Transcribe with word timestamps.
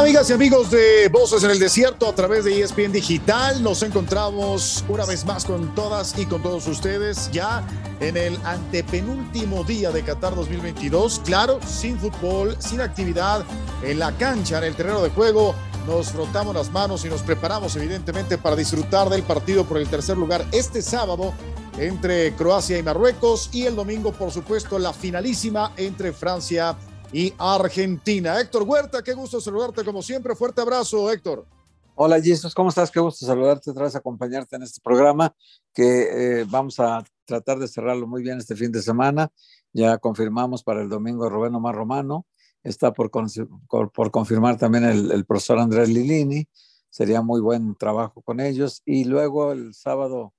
amigas 0.01 0.31
y 0.31 0.33
amigos 0.33 0.71
de 0.71 1.09
Voces 1.09 1.45
en 1.45 1.51
el 1.51 1.59
Desierto 1.59 2.09
a 2.09 2.15
través 2.15 2.45
de 2.45 2.59
ESPN 2.59 2.91
Digital. 2.91 3.63
Nos 3.63 3.83
encontramos 3.83 4.83
una 4.89 5.05
vez 5.05 5.27
más 5.27 5.45
con 5.45 5.75
todas 5.75 6.19
y 6.19 6.25
con 6.25 6.43
todos 6.43 6.67
ustedes 6.69 7.31
ya 7.33 7.63
en 8.01 8.17
el 8.17 8.39
antepenúltimo 8.45 9.63
día 9.63 9.91
de 9.91 10.03
Qatar 10.03 10.35
2022. 10.35 11.21
Claro, 11.23 11.61
sin 11.67 11.99
fútbol, 11.99 12.57
sin 12.61 12.81
actividad 12.81 13.45
en 13.83 13.99
la 13.99 14.13
cancha, 14.13 14.57
en 14.59 14.65
el 14.65 14.75
terreno 14.75 15.03
de 15.03 15.11
juego. 15.11 15.55
Nos 15.87 16.13
frotamos 16.13 16.55
las 16.55 16.71
manos 16.71 17.05
y 17.05 17.11
nos 17.11 17.21
preparamos 17.21 17.77
evidentemente 17.77 18.39
para 18.39 18.57
disfrutar 18.57 19.11
del 19.11 19.23
partido 19.23 19.67
por 19.67 19.77
el 19.77 19.87
tercer 19.87 20.17
lugar 20.17 20.47
este 20.51 20.81
sábado 20.81 21.35
entre 21.77 22.35
Croacia 22.37 22.79
y 22.79 22.83
Marruecos 22.83 23.51
y 23.53 23.67
el 23.67 23.77
domingo, 23.77 24.13
por 24.13 24.31
supuesto, 24.31 24.79
la 24.79 24.95
finalísima 24.95 25.73
entre 25.77 26.13
Francia 26.15 26.75
y 26.75 26.90
y 27.13 27.33
Argentina. 27.39 28.41
Héctor 28.41 28.63
Huerta, 28.63 29.03
qué 29.03 29.15
gusto 29.15 29.41
saludarte 29.41 29.85
como 29.85 30.03
siempre. 30.03 30.35
Fuerte 30.35 30.61
abrazo, 30.61 31.11
Héctor. 31.11 31.47
Hola, 31.95 32.21
Jesus, 32.21 32.55
¿cómo 32.55 32.71
estás? 32.71 32.91
Qué 32.91 33.01
gusto 33.01 33.27
saludarte 33.27 33.71
otra 33.71 33.85
vez, 33.85 33.95
acompañarte 33.95 34.57
en 34.57 34.63
este 34.63 34.81
programa 34.81 35.35
que 35.75 36.41
eh, 36.41 36.47
vamos 36.49 36.81
a 36.81 37.05
tratar 37.25 37.59
de 37.59 37.69
cerrarlo 37.69 38.07
muy 38.07 38.23
bien 38.23 38.39
este 38.39 38.57
fin 38.57 38.73
de 38.73 38.81
semana. 38.81 39.31
Ya 39.73 39.99
confirmamos 39.99 40.63
para 40.63 40.83
el 40.83 40.89
domingo 40.89 41.29
Rubén 41.29 41.55
Omar 41.55 41.75
Romano. 41.75 42.27
Está 42.63 42.93
por, 42.93 43.11
por 43.11 44.11
confirmar 44.11 44.57
también 44.57 44.85
el, 44.85 45.11
el 45.13 45.25
profesor 45.25 45.59
Andrés 45.59 45.89
Lilini. 45.89 46.49
Sería 46.89 47.23
muy 47.23 47.41
buen 47.41 47.75
trabajo 47.77 48.23
con 48.23 48.41
ellos. 48.41 48.83
Y 48.85 49.05
luego 49.05 49.53
el 49.53 49.75
sábado 49.75 50.33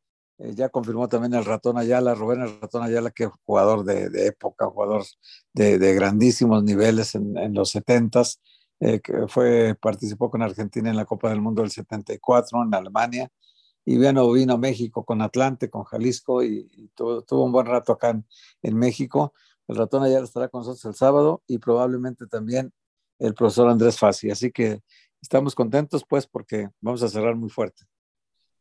eh, 0.44 0.54
ya 0.56 0.70
confirmó 0.70 1.08
también 1.08 1.34
el 1.34 1.46
ratón 1.46 1.78
Ayala, 1.78 2.16
Rubén 2.16 2.42
el 2.42 2.60
ratón 2.60 2.84
Ayala, 2.84 3.12
que 3.12 3.26
es 3.26 3.30
jugador 3.46 3.84
de, 3.84 4.10
época, 4.28 4.66
jugador 4.68 5.04
de, 5.54 5.94
grandísimos 5.94 6.64
niveles 6.64 7.16
en, 7.16 7.54
los 7.54 7.70
70 7.72 8.24
eh, 8.80 9.00
que 9.00 9.28
fue, 9.28 9.76
participó 9.80 10.32
con 10.32 10.42
Argentina 10.42 10.90
en 10.90 10.96
la 10.96 11.06
Copa 11.06 11.30
del 11.30 11.42
Mundo 11.42 11.62
del 11.62 11.72
74 11.72 12.64
en 12.64 12.74
Alemania, 12.74 13.30
y 13.86 13.98
bueno, 13.98 14.32
vino 14.32 14.54
a 14.54 14.58
México 14.58 15.04
con 15.06 15.22
Atlante, 15.22 15.70
con 15.70 15.84
Jalisco, 15.84 16.44
y, 16.44 16.92
tuvo, 16.96 17.44
un 17.44 17.52
buen 17.52 17.66
rato 17.66 17.94
acá 17.94 18.20
en, 18.62 18.78
México. 18.78 19.34
El 19.68 19.76
ratón 19.78 20.04
Ayala 20.04 20.26
estará 20.26 20.50
con 20.50 20.62
nosotros 20.62 20.86
el 20.86 20.96
sábado 20.96 21.44
y 21.48 21.58
probablemente 21.58 22.28
también 22.28 22.72
el 23.20 23.34
profesor 23.34 23.70
Andrés 23.70 23.98
Fassi. 23.98 24.30
Así 24.30 24.52
que 24.52 24.82
estamos 25.22 25.56
contentos, 25.56 26.04
pues, 26.08 26.28
porque 26.28 26.70
vamos 26.80 27.02
a 27.04 27.10
cerrar 27.10 27.36
muy 27.36 27.50
fuerte. 27.50 27.86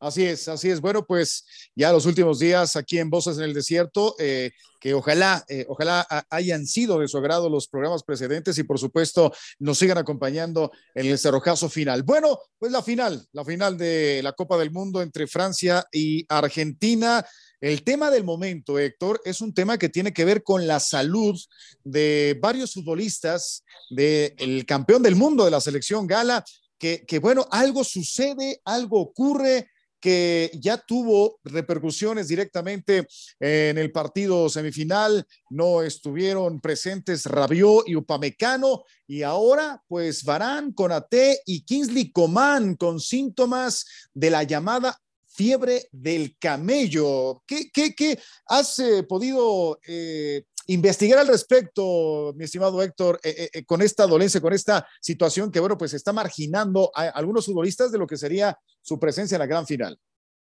Así 0.00 0.24
es, 0.24 0.48
así 0.48 0.70
es. 0.70 0.80
Bueno, 0.80 1.04
pues 1.04 1.44
ya 1.76 1.92
los 1.92 2.06
últimos 2.06 2.38
días 2.38 2.74
aquí 2.74 2.98
en 2.98 3.10
Voces 3.10 3.36
en 3.36 3.44
el 3.44 3.52
Desierto, 3.52 4.16
eh, 4.18 4.50
que 4.80 4.94
ojalá, 4.94 5.44
eh, 5.46 5.66
ojalá 5.68 6.06
hayan 6.30 6.66
sido 6.66 6.98
de 6.98 7.06
su 7.06 7.18
agrado 7.18 7.50
los 7.50 7.68
programas 7.68 8.02
precedentes 8.02 8.56
y 8.56 8.62
por 8.62 8.78
supuesto 8.78 9.30
nos 9.58 9.76
sigan 9.76 9.98
acompañando 9.98 10.72
en 10.94 11.04
el 11.04 11.18
cerrojazo 11.18 11.68
final. 11.68 12.02
Bueno, 12.02 12.38
pues 12.58 12.72
la 12.72 12.82
final, 12.82 13.26
la 13.32 13.44
final 13.44 13.76
de 13.76 14.22
la 14.22 14.32
Copa 14.32 14.56
del 14.56 14.70
Mundo 14.70 15.02
entre 15.02 15.26
Francia 15.26 15.86
y 15.92 16.24
Argentina. 16.30 17.22
El 17.60 17.82
tema 17.82 18.10
del 18.10 18.24
momento, 18.24 18.78
Héctor, 18.78 19.20
es 19.26 19.42
un 19.42 19.52
tema 19.52 19.76
que 19.76 19.90
tiene 19.90 20.14
que 20.14 20.24
ver 20.24 20.42
con 20.42 20.66
la 20.66 20.80
salud 20.80 21.38
de 21.84 22.38
varios 22.40 22.72
futbolistas, 22.72 23.64
del 23.90 24.64
campeón 24.64 25.02
del 25.02 25.14
mundo 25.14 25.44
de 25.44 25.50
la 25.50 25.60
selección 25.60 26.06
gala, 26.06 26.42
que, 26.78 27.04
que 27.06 27.18
bueno, 27.18 27.46
algo 27.50 27.84
sucede, 27.84 28.62
algo 28.64 28.98
ocurre 28.98 29.68
que 30.00 30.50
ya 30.54 30.78
tuvo 30.78 31.38
repercusiones 31.44 32.28
directamente 32.28 33.06
en 33.38 33.78
el 33.78 33.92
partido 33.92 34.48
semifinal. 34.48 35.26
No 35.50 35.82
estuvieron 35.82 36.60
presentes 36.60 37.26
Rabió 37.26 37.82
y 37.86 37.96
Upamecano 37.96 38.84
y 39.06 39.22
ahora 39.22 39.82
pues 39.86 40.24
Varán, 40.24 40.72
Conate 40.72 41.40
y 41.44 41.62
Kingsley 41.62 42.10
Coman 42.10 42.76
con 42.76 43.00
síntomas 43.00 43.84
de 44.14 44.30
la 44.30 44.42
llamada 44.44 44.98
fiebre 45.26 45.88
del 45.92 46.36
camello. 46.38 47.42
¿Qué, 47.46 47.70
qué, 47.72 48.18
has 48.46 48.78
eh, 48.78 49.02
podido 49.04 49.78
eh, 49.86 50.44
investigar 50.72 51.18
al 51.18 51.26
respecto, 51.26 52.32
mi 52.36 52.44
estimado 52.44 52.80
Héctor, 52.82 53.18
eh, 53.24 53.64
con 53.66 53.82
esta 53.82 54.06
dolencia, 54.06 54.40
con 54.40 54.52
esta 54.52 54.86
situación 55.00 55.50
que, 55.50 55.58
bueno, 55.58 55.76
pues 55.76 55.94
está 55.94 56.12
marginando 56.12 56.92
a 56.94 57.08
algunos 57.08 57.46
futbolistas 57.46 57.90
de 57.90 57.98
lo 57.98 58.06
que 58.06 58.16
sería 58.16 58.56
su 58.80 58.98
presencia 58.98 59.34
en 59.34 59.40
la 59.40 59.46
gran 59.46 59.66
final? 59.66 59.98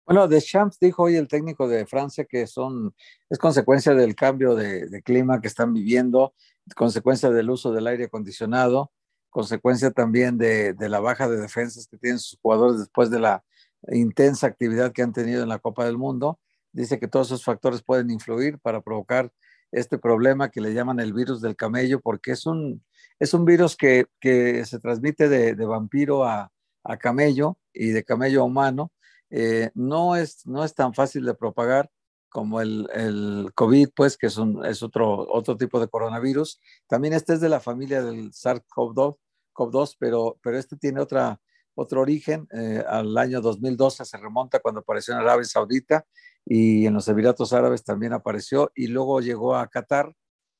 Bueno, 0.06 0.28
Deschamps 0.28 0.78
dijo 0.80 1.02
hoy 1.02 1.16
el 1.16 1.28
técnico 1.28 1.68
de 1.68 1.84
Francia 1.84 2.24
que 2.24 2.46
son, 2.46 2.94
es 3.28 3.38
consecuencia 3.38 3.92
del 3.92 4.14
cambio 4.14 4.54
de, 4.54 5.02
clima 5.04 5.40
que 5.40 5.48
están 5.48 5.74
viviendo, 5.74 6.32
consecuencia 6.76 7.28
del 7.30 7.50
uso 7.50 7.72
del 7.72 7.86
aire 7.88 8.04
acondicionado, 8.04 8.92
consecuencia 9.28 9.90
también 9.90 10.38
de, 10.38 10.72
de, 10.74 10.88
la 10.88 11.00
baja 11.00 11.28
de 11.28 11.40
defensas 11.40 11.88
que 11.88 11.98
tienen 11.98 12.20
sus 12.20 12.38
jugadores 12.40 12.78
después 12.78 13.10
de 13.10 13.18
la 13.18 13.44
intensa 13.88 14.46
actividad 14.46 14.92
que 14.92 15.02
han 15.02 15.12
tenido 15.12 15.42
en 15.42 15.48
la 15.48 15.58
Copa 15.58 15.84
del 15.84 15.98
Mundo. 15.98 16.38
Dice 16.72 16.98
que 16.98 17.08
todos 17.08 17.26
esos 17.26 17.44
factores 17.44 17.82
pueden 17.82 18.10
influir 18.10 18.58
para 18.60 18.80
provocar 18.80 19.32
este 19.72 19.98
problema 19.98 20.50
que 20.50 20.60
le 20.60 20.74
llaman 20.74 21.00
el 21.00 21.12
virus 21.12 21.40
del 21.40 21.56
camello, 21.56 22.00
porque 22.00 22.32
es 22.32 22.46
un, 22.46 22.84
es 23.18 23.34
un 23.34 23.44
virus 23.44 23.76
que, 23.76 24.06
que 24.20 24.64
se 24.64 24.78
transmite 24.78 25.28
de, 25.28 25.54
de 25.54 25.64
vampiro 25.64 26.24
a, 26.24 26.50
a 26.84 26.96
camello 26.96 27.58
y 27.72 27.88
de 27.88 28.04
camello 28.04 28.42
a 28.42 28.44
humano 28.44 28.92
eh, 29.30 29.70
no, 29.74 30.16
es, 30.16 30.46
no 30.46 30.64
es 30.64 30.74
tan 30.74 30.94
fácil 30.94 31.24
de 31.24 31.34
propagar 31.34 31.90
como 32.28 32.60
el, 32.60 32.88
el 32.92 33.50
COVID, 33.54 33.90
pues, 33.94 34.16
que 34.16 34.26
es, 34.26 34.36
un, 34.36 34.64
es 34.64 34.82
otro, 34.82 35.26
otro 35.28 35.56
tipo 35.56 35.80
de 35.80 35.88
coronavirus. 35.88 36.60
También 36.86 37.14
este 37.14 37.34
es 37.34 37.40
de 37.40 37.48
la 37.48 37.60
familia 37.60 38.02
del 38.02 38.30
SARS-CoV-2, 38.32 39.96
pero, 39.98 40.38
pero 40.42 40.58
este 40.58 40.76
tiene 40.76 41.00
otra, 41.00 41.40
otro 41.74 42.02
origen. 42.02 42.46
Eh, 42.52 42.84
al 42.86 43.16
año 43.16 43.40
2012 43.40 44.04
se 44.04 44.16
remonta 44.18 44.60
cuando 44.60 44.80
apareció 44.80 45.14
en 45.14 45.20
Arabia 45.20 45.44
Saudita 45.44 46.06
y 46.46 46.86
en 46.86 46.94
los 46.94 47.08
Emiratos 47.08 47.52
Árabes 47.52 47.84
también 47.84 48.14
apareció 48.14 48.70
y 48.74 48.86
luego 48.86 49.20
llegó 49.20 49.56
a 49.56 49.68
Qatar 49.68 50.14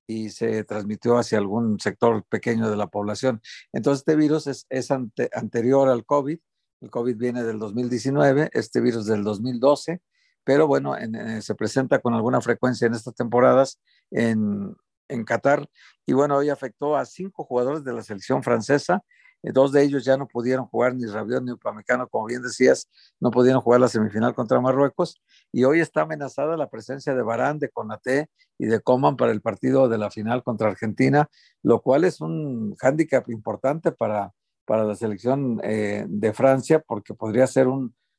y 0.06 0.30
se 0.30 0.64
transmitió 0.64 1.16
hacia 1.16 1.38
algún 1.38 1.80
sector 1.80 2.24
pequeño 2.28 2.68
de 2.68 2.76
la 2.76 2.88
población. 2.88 3.40
Entonces, 3.72 4.00
este 4.00 4.16
virus 4.16 4.46
es, 4.46 4.66
es 4.68 4.90
anterior 4.90 5.88
al 5.88 6.04
COVID 6.04 6.38
el 6.80 6.90
COVID 6.90 7.16
viene 7.16 7.42
del 7.42 7.58
2019, 7.58 8.50
este 8.52 8.80
virus 8.80 9.06
del 9.06 9.24
2012, 9.24 10.02
pero 10.44 10.66
bueno, 10.66 10.94
se 11.40 11.54
presenta 11.54 11.98
con 12.00 12.14
alguna 12.14 12.40
frecuencia 12.40 12.86
en 12.86 12.94
estas 12.94 13.14
temporadas 13.14 13.80
en, 14.10 14.76
en 15.08 15.24
Qatar. 15.24 15.68
Y 16.06 16.12
bueno, 16.12 16.36
hoy 16.36 16.50
afectó 16.50 16.96
a 16.96 17.04
cinco 17.04 17.44
jugadores 17.44 17.82
de 17.82 17.92
la 17.92 18.02
selección 18.02 18.42
francesa. 18.42 19.02
Eh, 19.46 19.52
dos 19.52 19.72
de 19.72 19.82
ellos 19.82 20.04
ya 20.04 20.16
no 20.16 20.26
pudieron 20.26 20.66
jugar, 20.66 20.94
ni 20.94 21.06
Rabiot 21.06 21.42
ni 21.44 21.52
Upamecano, 21.52 22.08
como 22.08 22.26
bien 22.26 22.42
decías, 22.42 22.88
no 23.20 23.30
pudieron 23.30 23.60
jugar 23.62 23.80
la 23.80 23.88
semifinal 23.88 24.34
contra 24.34 24.60
Marruecos. 24.60 25.22
Y 25.52 25.64
hoy 25.64 25.80
está 25.80 26.02
amenazada 26.02 26.56
la 26.56 26.68
presencia 26.68 27.14
de 27.14 27.22
Barán, 27.22 27.58
de 27.58 27.70
Konaté 27.70 28.28
y 28.58 28.66
de 28.66 28.80
Coman 28.80 29.16
para 29.16 29.32
el 29.32 29.40
partido 29.40 29.88
de 29.88 29.98
la 29.98 30.10
final 30.10 30.42
contra 30.42 30.68
Argentina, 30.68 31.30
lo 31.62 31.80
cual 31.80 32.04
es 32.04 32.20
un 32.20 32.74
hándicap 32.76 33.28
importante 33.30 33.92
para, 33.92 34.32
para 34.64 34.84
la 34.84 34.96
selección 34.96 35.60
eh, 35.62 36.04
de 36.08 36.32
Francia 36.32 36.80
porque 36.80 37.14
podría 37.14 37.46
ser 37.46 37.68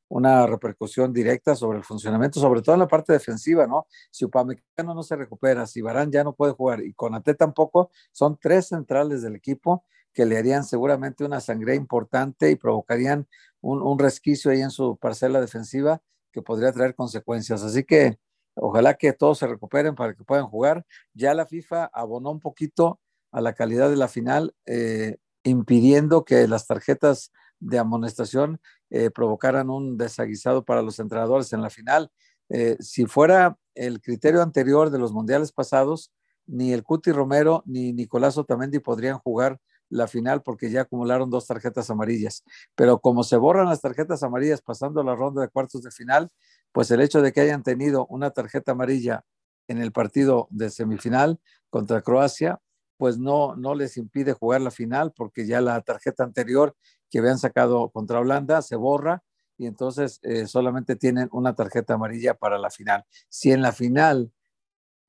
una 0.09 0.47
repercusión 0.47 1.11
directa 1.11 1.55
sobre 1.55 1.79
el 1.79 1.83
funcionamiento, 1.83 2.39
sobre 2.39 2.61
todo 2.61 2.75
en 2.75 2.79
la 2.79 2.87
parte 2.87 3.11
defensiva, 3.11 3.67
¿no? 3.67 3.87
Si 4.09 4.23
Upamecano 4.23 4.93
no 4.93 5.03
se 5.03 5.17
recupera, 5.17 5.67
si 5.67 5.81
Barán 5.81 6.09
ya 6.09 6.23
no 6.23 6.33
puede 6.33 6.53
jugar 6.53 6.81
y 6.81 6.93
Conate 6.93 7.33
tampoco, 7.35 7.91
son 8.13 8.37
tres 8.41 8.69
centrales 8.69 9.21
del 9.21 9.35
equipo 9.35 9.83
que 10.13 10.25
le 10.25 10.37
harían 10.37 10.63
seguramente 10.63 11.23
una 11.23 11.39
sangre 11.39 11.75
importante 11.75 12.51
y 12.51 12.55
provocarían 12.55 13.27
un, 13.61 13.81
un 13.81 13.99
resquicio 13.99 14.51
ahí 14.51 14.61
en 14.61 14.71
su 14.71 14.97
parcela 14.97 15.39
defensiva 15.41 16.01
que 16.31 16.41
podría 16.41 16.71
traer 16.71 16.95
consecuencias. 16.95 17.63
Así 17.63 17.83
que 17.83 18.19
ojalá 18.55 18.95
que 18.95 19.13
todos 19.13 19.39
se 19.39 19.47
recuperen 19.47 19.95
para 19.95 20.13
que 20.13 20.23
puedan 20.23 20.47
jugar. 20.47 20.85
Ya 21.13 21.33
la 21.33 21.45
FIFA 21.45 21.85
abonó 21.93 22.31
un 22.31 22.39
poquito 22.39 22.99
a 23.31 23.41
la 23.41 23.53
calidad 23.53 23.89
de 23.89 23.97
la 23.97 24.07
final. 24.07 24.55
Eh, 24.65 25.17
impidiendo 25.47 26.25
que 26.25 26.47
las 26.47 26.67
tarjetas 26.67 27.31
de 27.59 27.79
amonestación 27.79 28.59
eh, 28.89 29.09
provocaran 29.09 29.69
un 29.69 29.97
desaguisado 29.97 30.63
para 30.63 30.81
los 30.81 30.99
entrenadores 30.99 31.53
en 31.53 31.61
la 31.61 31.69
final. 31.69 32.11
Eh, 32.49 32.77
si 32.79 33.05
fuera 33.05 33.57
el 33.73 34.01
criterio 34.01 34.41
anterior 34.41 34.89
de 34.89 34.99
los 34.99 35.13
mundiales 35.13 35.51
pasados, 35.51 36.11
ni 36.45 36.73
el 36.73 36.83
Cuti 36.83 37.11
Romero 37.11 37.63
ni 37.65 37.93
Nicolás 37.93 38.37
Otamendi 38.37 38.79
podrían 38.79 39.17
jugar 39.19 39.59
la 39.89 40.07
final 40.07 40.41
porque 40.43 40.69
ya 40.69 40.81
acumularon 40.81 41.29
dos 41.29 41.47
tarjetas 41.47 41.89
amarillas. 41.89 42.43
Pero 42.75 42.99
como 42.99 43.23
se 43.23 43.37
borran 43.37 43.67
las 43.67 43.81
tarjetas 43.81 44.23
amarillas 44.23 44.61
pasando 44.61 45.03
la 45.03 45.15
ronda 45.15 45.41
de 45.41 45.49
cuartos 45.49 45.83
de 45.83 45.91
final, 45.91 46.29
pues 46.71 46.91
el 46.91 47.01
hecho 47.01 47.21
de 47.21 47.31
que 47.31 47.41
hayan 47.41 47.63
tenido 47.63 48.05
una 48.07 48.31
tarjeta 48.31 48.73
amarilla 48.73 49.23
en 49.67 49.81
el 49.81 49.91
partido 49.91 50.47
de 50.49 50.69
semifinal 50.69 51.39
contra 51.69 52.01
Croacia, 52.01 52.59
pues 52.97 53.17
no, 53.17 53.55
no 53.55 53.75
les 53.75 53.97
impide 53.97 54.33
jugar 54.33 54.61
la 54.61 54.71
final 54.71 55.13
porque 55.15 55.45
ya 55.45 55.61
la 55.61 55.79
tarjeta 55.81 56.23
anterior 56.23 56.75
que 57.09 57.19
habían 57.19 57.37
sacado 57.37 57.89
contra 57.89 58.19
Holanda 58.19 58.61
se 58.61 58.75
borra 58.75 59.23
y 59.57 59.65
entonces 59.65 60.19
eh, 60.23 60.47
solamente 60.47 60.95
tienen 60.95 61.29
una 61.31 61.55
tarjeta 61.55 61.95
amarilla 61.95 62.35
para 62.35 62.57
la 62.59 62.69
final. 62.69 63.05
Si 63.29 63.51
en 63.51 63.61
la 63.61 63.71
final 63.71 64.31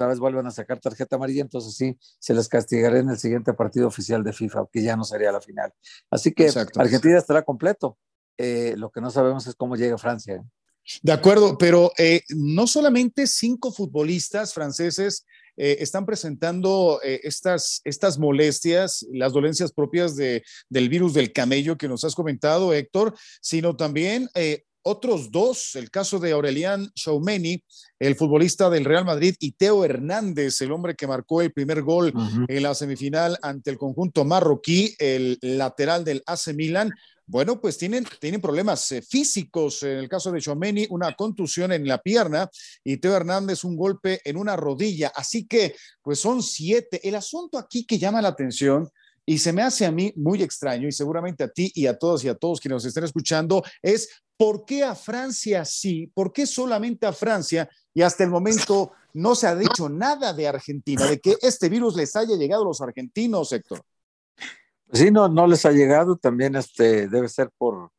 vez 0.06 0.18
vuelven 0.18 0.46
a 0.46 0.50
sacar 0.50 0.80
tarjeta 0.80 1.16
amarilla, 1.16 1.42
entonces 1.42 1.74
sí, 1.74 1.96
se 2.18 2.34
les 2.34 2.48
castigará 2.48 2.98
en 2.98 3.10
el 3.10 3.18
siguiente 3.18 3.52
partido 3.54 3.88
oficial 3.88 4.22
de 4.22 4.32
FIFA, 4.32 4.66
que 4.72 4.82
ya 4.82 4.96
no 4.96 5.04
sería 5.04 5.32
la 5.32 5.40
final. 5.40 5.72
Así 6.10 6.32
que 6.32 6.50
Argentina 6.76 7.18
estará 7.18 7.42
completo. 7.42 7.98
Eh, 8.36 8.74
lo 8.76 8.90
que 8.90 9.00
no 9.00 9.10
sabemos 9.10 9.46
es 9.46 9.54
cómo 9.56 9.76
llega 9.76 9.98
Francia. 9.98 10.36
¿eh? 10.36 10.42
De 11.02 11.12
acuerdo, 11.12 11.58
pero 11.58 11.92
no 12.30 12.66
solamente 12.66 13.26
cinco 13.26 13.72
futbolistas 13.72 14.54
franceses 14.54 15.26
están 15.56 16.06
presentando 16.06 17.00
estas, 17.02 17.80
estas 17.84 18.16
molestias, 18.16 19.04
las 19.12 19.32
dolencias 19.32 19.72
propias 19.72 20.14
de, 20.14 20.44
del 20.68 20.88
virus 20.88 21.14
del 21.14 21.32
camello 21.32 21.76
que 21.76 21.88
nos 21.88 22.04
has 22.04 22.14
comentado, 22.14 22.72
Héctor, 22.72 23.14
sino 23.42 23.76
también 23.76 24.30
otros 24.88 25.31
dos, 25.31 25.76
el 25.76 25.90
caso 25.90 26.19
de 26.19 26.32
Aurelian 26.32 26.90
Choumeni, 26.94 27.62
el 27.99 28.17
futbolista 28.17 28.70
del 28.70 28.87
Real 28.87 29.05
Madrid, 29.05 29.35
y 29.38 29.52
Teo 29.52 29.85
Hernández, 29.85 30.61
el 30.62 30.73
hombre 30.73 30.94
que 30.94 31.06
marcó 31.06 31.43
el 31.43 31.52
primer 31.52 31.82
gol 31.82 32.12
en 32.49 32.62
la 32.62 32.75
semifinal 32.75 33.38
ante 33.43 33.70
el 33.70 33.76
conjunto 33.76 34.25
marroquí, 34.25 34.94
el 34.99 35.38
lateral 35.43 36.05
del 36.05 36.23
AC 36.25 36.55
Milan. 36.55 36.90
Bueno, 37.26 37.61
pues 37.61 37.76
tienen, 37.76 38.06
tienen 38.19 38.40
problemas 38.40 38.90
eh, 38.93 39.02
físicos. 39.02 39.82
En 39.82 39.99
el 39.99 40.08
caso 40.08 40.32
de 40.32 40.40
Choumeni, 40.40 40.87
una 40.88 41.12
contusión 41.12 41.73
en 41.73 41.87
la 41.87 41.99
pierna 41.99 42.49
y 42.82 42.96
Teo 42.96 43.14
Hernández 43.14 43.64
un 43.64 43.76
golpe 43.76 44.23
en 44.25 44.38
una 44.38 44.56
rodilla. 44.56 45.12
Así 45.14 45.46
que, 45.46 45.76
pues 46.00 46.19
son 46.19 46.43
siete. 46.43 47.06
El 47.06 47.14
asunto 47.14 47.58
aquí 47.58 47.84
que 47.84 47.99
llama 47.99 48.23
la 48.23 48.29
atención 48.29 48.88
y 49.26 49.37
se 49.37 49.52
me 49.52 49.61
hace 49.61 49.84
a 49.84 49.93
mí 49.93 50.11
muy 50.17 50.43
extraño 50.43 50.88
y 50.88 50.93
seguramente 50.93 51.44
a 51.44 51.49
ti 51.49 51.70
y 51.75 51.87
a 51.87 51.99
todos 51.99 52.25
y 52.25 52.29
a 52.29 52.34
todos 52.34 52.61
quienes 52.61 52.76
nos 52.76 52.84
estén 52.87 53.05
escuchando 53.05 53.62
es 53.82 54.08
por 54.38 54.64
qué 54.64 54.82
a 54.82 54.94
Francia 54.94 55.67
sí, 55.67 56.11
por 56.14 56.32
qué 56.32 56.46
solamente 56.46 57.06
a 57.06 57.12
Francia 57.12 57.69
y 57.93 58.00
hasta 58.00 58.25
el 58.25 58.31
momento 58.31 58.93
no 59.12 59.35
se 59.35 59.46
ha 59.46 59.55
dicho 59.55 59.90
nada 59.90 60.32
de 60.32 60.49
Argentina, 60.49 61.05
de 61.05 61.20
que 61.20 61.37
este 61.43 61.69
virus 61.69 61.96
les 61.96 62.17
haya 62.17 62.37
llegado 62.37 62.62
a 62.62 62.67
los 62.67 62.81
argentinos, 62.81 63.52
Héctor. 63.52 63.82
Sí, 64.93 65.11
no, 65.11 65.29
no 65.29 65.46
les 65.46 65.67
ha 65.67 65.73
llegado, 65.73 66.17
también 66.17 66.56
este, 66.56 67.08
debe 67.08 67.29
ser 67.29 67.50
por, 67.58 67.90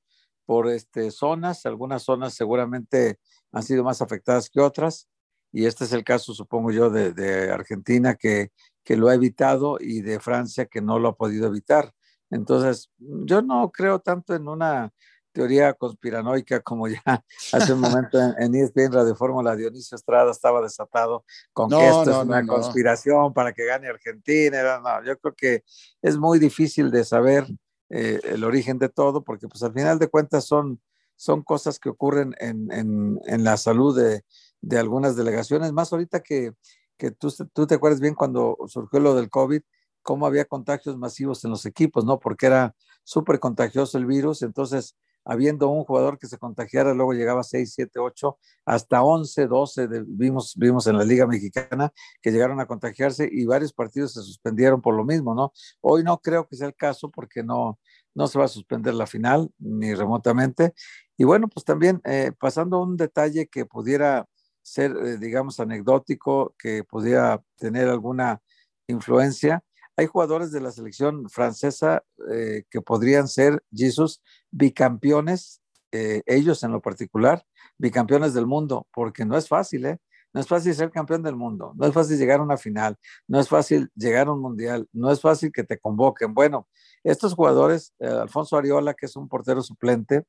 por 0.46 0.68
este, 0.70 1.12
zonas, 1.12 1.68
algunas 1.68 2.02
zonas 2.02 2.34
seguramente 2.34 3.20
han 3.52 3.62
sido 3.62 3.84
más 3.84 4.02
afectadas 4.02 4.50
que 4.50 4.60
otras, 4.60 5.08
y 5.52 5.66
este 5.66 5.84
es 5.84 5.94
el 5.94 6.04
caso, 6.04 6.34
supongo 6.34 6.72
yo, 6.72 6.90
de, 6.90 7.12
de 7.12 7.52
Argentina, 7.52 8.16
que 8.16 8.52
que 8.90 8.98
lo 8.98 9.10
ha 9.10 9.14
evitado 9.14 9.78
y 9.80 10.02
de 10.02 10.20
Francia 10.20 10.66
que 10.66 10.82
no 10.82 10.98
lo 10.98 11.10
ha 11.10 11.16
podido 11.16 11.46
evitar. 11.46 11.94
Entonces, 12.32 12.90
yo 12.98 13.44
no 13.44 13.70
creo 13.70 14.00
tanto 14.00 14.34
en 14.34 14.48
una 14.48 14.92
teoría 15.40 15.74
conspiranoica 15.74 16.60
como 16.60 16.90
ya 16.90 17.02
hace 17.54 17.72
un 17.72 17.80
momento 17.80 18.20
en, 18.20 18.36
en 18.40 18.56
ESPN 18.56 18.92
Radio 18.92 19.16
Fórmula 19.16 19.56
Dionisio 19.56 19.96
Estrada 19.96 20.32
estaba 20.32 20.62
desatado 20.62 21.24
con 21.54 21.70
que 21.70 21.88
esto 21.88 22.12
es 22.12 22.18
una 22.18 22.46
conspiración 22.46 23.34
para 23.34 23.54
que 23.54 23.66
gane 23.66 23.88
Argentina. 23.88 24.80
No, 24.80 25.06
yo 25.06 25.18
creo 25.18 25.34
que 25.34 25.64
es 26.02 26.18
muy 26.18 26.40
difícil 26.40 26.92
de 26.92 27.06
saber 27.06 27.48
eh, 27.90 28.20
el 28.24 28.44
origen 28.44 28.80
de 28.80 28.90
todo 28.90 29.24
porque 29.24 29.48
pues 29.48 29.64
al 29.64 29.72
final 29.72 29.98
de 29.98 30.10
cuentas 30.10 30.44
son, 30.44 30.82
son 31.16 31.42
cosas 31.42 31.80
que 31.80 31.88
ocurren 31.88 32.36
en, 32.40 32.70
en, 32.74 33.22
en 33.26 33.44
la 33.46 33.56
salud 33.56 33.98
de, 33.98 34.26
de 34.60 34.78
algunas 34.78 35.16
delegaciones, 35.16 35.72
más 35.72 35.94
ahorita 35.94 36.20
que 36.20 36.54
que 36.98 37.12
tú, 37.12 37.34
tú 37.54 37.66
te 37.66 37.76
acuerdas 37.76 38.02
bien 38.02 38.14
cuando 38.14 38.58
surgió 38.68 39.00
lo 39.00 39.16
del 39.16 39.30
COVID, 39.30 39.62
cómo 40.02 40.28
había 40.28 40.44
contagios 40.44 40.98
masivos 40.98 41.46
en 41.46 41.52
los 41.52 41.66
equipos, 41.66 42.04
¿no? 42.04 42.20
Porque 42.20 42.46
era 42.48 42.76
súper 43.06 43.40
contagioso 43.40 43.98
el 43.98 44.06
virus, 44.06 44.42
entonces 44.42 44.98
habiendo 45.26 45.70
un 45.70 45.84
jugador 45.84 46.18
que 46.18 46.28
se 46.28 46.38
contagiara, 46.38 46.94
luego 46.94 47.14
llegaba 47.14 47.44
6, 47.44 47.74
7, 47.74 48.00
8, 48.00 48.38
hasta 48.66 49.04
11, 49.04 49.48
12, 49.48 49.88
vimos, 50.08 50.56
vimos 50.58 50.88
en 50.88 50.98
la 50.98 51.04
Liga 51.04 51.28
Mexicana 51.28 51.92
que 52.22 52.32
llegaron 52.32 52.60
a 52.60 52.66
contagiarse 52.66 53.30
y 53.32 53.46
varios 53.46 53.74
partidos 53.74 54.14
se 54.14 54.22
suspendieron 54.22 54.82
por 54.82 54.96
lo 54.96 55.06
mismo, 55.06 55.36
¿no? 55.36 55.54
Hoy 55.82 56.04
no 56.04 56.20
creo 56.20 56.48
que 56.48 56.56
sea 56.56 56.68
el 56.68 56.76
caso 56.76 57.10
porque 57.12 57.44
no, 57.44 57.80
no 58.14 58.28
se 58.28 58.40
va 58.40 58.46
a 58.46 58.50
suspender 58.50 58.94
la 58.94 59.08
final, 59.08 59.50
ni 59.60 59.94
remotamente. 59.94 60.74
Y 61.18 61.24
bueno, 61.24 61.48
pues 61.48 61.66
también 61.66 62.02
eh, 62.06 62.32
pasando 62.40 62.82
un 62.82 62.98
detalle 62.98 63.48
que 63.48 63.66
pudiera 63.66 64.28
ser, 64.62 64.92
eh, 64.92 65.18
digamos, 65.18 65.60
anecdótico, 65.60 66.56
que 66.58 66.84
pudiera 66.84 67.44
tener 67.58 67.88
alguna 67.88 68.42
influencia. 68.88 69.64
Hay 69.96 70.06
jugadores 70.08 70.52
de 70.52 70.62
la 70.62 70.72
selección 70.72 71.30
francesa 71.30 72.04
eh, 72.32 72.64
que 72.70 72.82
podrían 72.82 73.28
ser, 73.28 73.64
Jesus, 73.74 74.22
bicampeones, 74.52 75.62
eh, 75.92 76.22
ellos 76.26 76.64
en 76.64 76.72
lo 76.72 76.82
particular, 76.82 77.44
bicampeones 77.78 78.34
del 78.34 78.46
mundo, 78.46 78.88
porque 78.94 79.26
no 79.26 79.38
es 79.38 79.48
fácil, 79.48 79.86
¿eh? 79.86 79.98
No 80.32 80.42
es 80.42 80.48
fácil 80.48 80.76
ser 80.76 80.92
campeón 80.92 81.24
del 81.24 81.36
mundo, 81.36 81.74
no 81.76 81.88
es 81.88 81.94
fácil 81.94 82.18
llegar 82.20 82.40
a 82.40 82.44
una 82.44 82.58
final, 82.58 82.98
no 83.28 83.40
es 83.40 83.50
fácil 83.50 83.90
llegar 83.96 84.28
a 84.28 84.34
un 84.34 84.42
mundial, 84.42 84.88
no 84.94 85.12
es 85.12 85.22
fácil 85.22 85.52
que 85.52 85.64
te 85.64 85.80
convoquen. 85.80 86.36
Bueno, 86.36 86.68
estos 87.04 87.34
jugadores, 87.34 87.96
Alfonso 88.00 88.56
Ariola, 88.56 88.94
que 88.94 89.08
es 89.08 89.16
un 89.16 89.28
portero 89.28 89.64
suplente, 89.64 90.26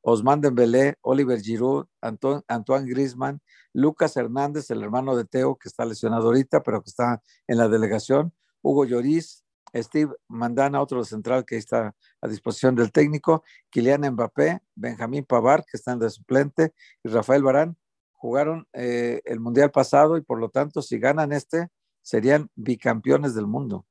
Osman 0.00 0.40
Dembélé, 0.40 0.96
Oliver 1.02 1.40
Giroud, 1.40 1.86
Antoine, 2.00 2.86
Griezmann, 2.86 3.40
Lucas 3.74 4.16
Hernández, 4.16 4.70
el 4.70 4.82
hermano 4.82 5.14
de 5.14 5.26
Teo, 5.26 5.56
que 5.56 5.68
está 5.68 5.84
lesionado 5.84 6.26
ahorita, 6.26 6.62
pero 6.62 6.82
que 6.82 6.88
está 6.88 7.22
en 7.46 7.58
la 7.58 7.68
delegación, 7.68 8.32
Hugo 8.62 8.86
Lloris, 8.86 9.43
Steve 9.74 10.12
Mandana, 10.28 10.80
otro 10.80 11.04
central 11.04 11.44
que 11.44 11.56
está 11.56 11.94
a 12.20 12.28
disposición 12.28 12.74
del 12.74 12.92
técnico, 12.92 13.42
Kylian 13.70 14.10
Mbappé, 14.12 14.60
Benjamín 14.74 15.24
Pavar, 15.24 15.64
que 15.64 15.76
están 15.76 15.98
de 15.98 16.10
suplente, 16.10 16.72
y 17.02 17.08
Rafael 17.08 17.42
Barán, 17.42 17.76
jugaron 18.12 18.66
eh, 18.72 19.20
el 19.24 19.40
Mundial 19.40 19.70
pasado 19.70 20.16
y 20.16 20.22
por 20.22 20.38
lo 20.38 20.48
tanto, 20.48 20.80
si 20.80 20.98
ganan 20.98 21.32
este, 21.32 21.68
serían 22.02 22.48
bicampeones 22.54 23.34
del 23.34 23.46
mundo. 23.46 23.86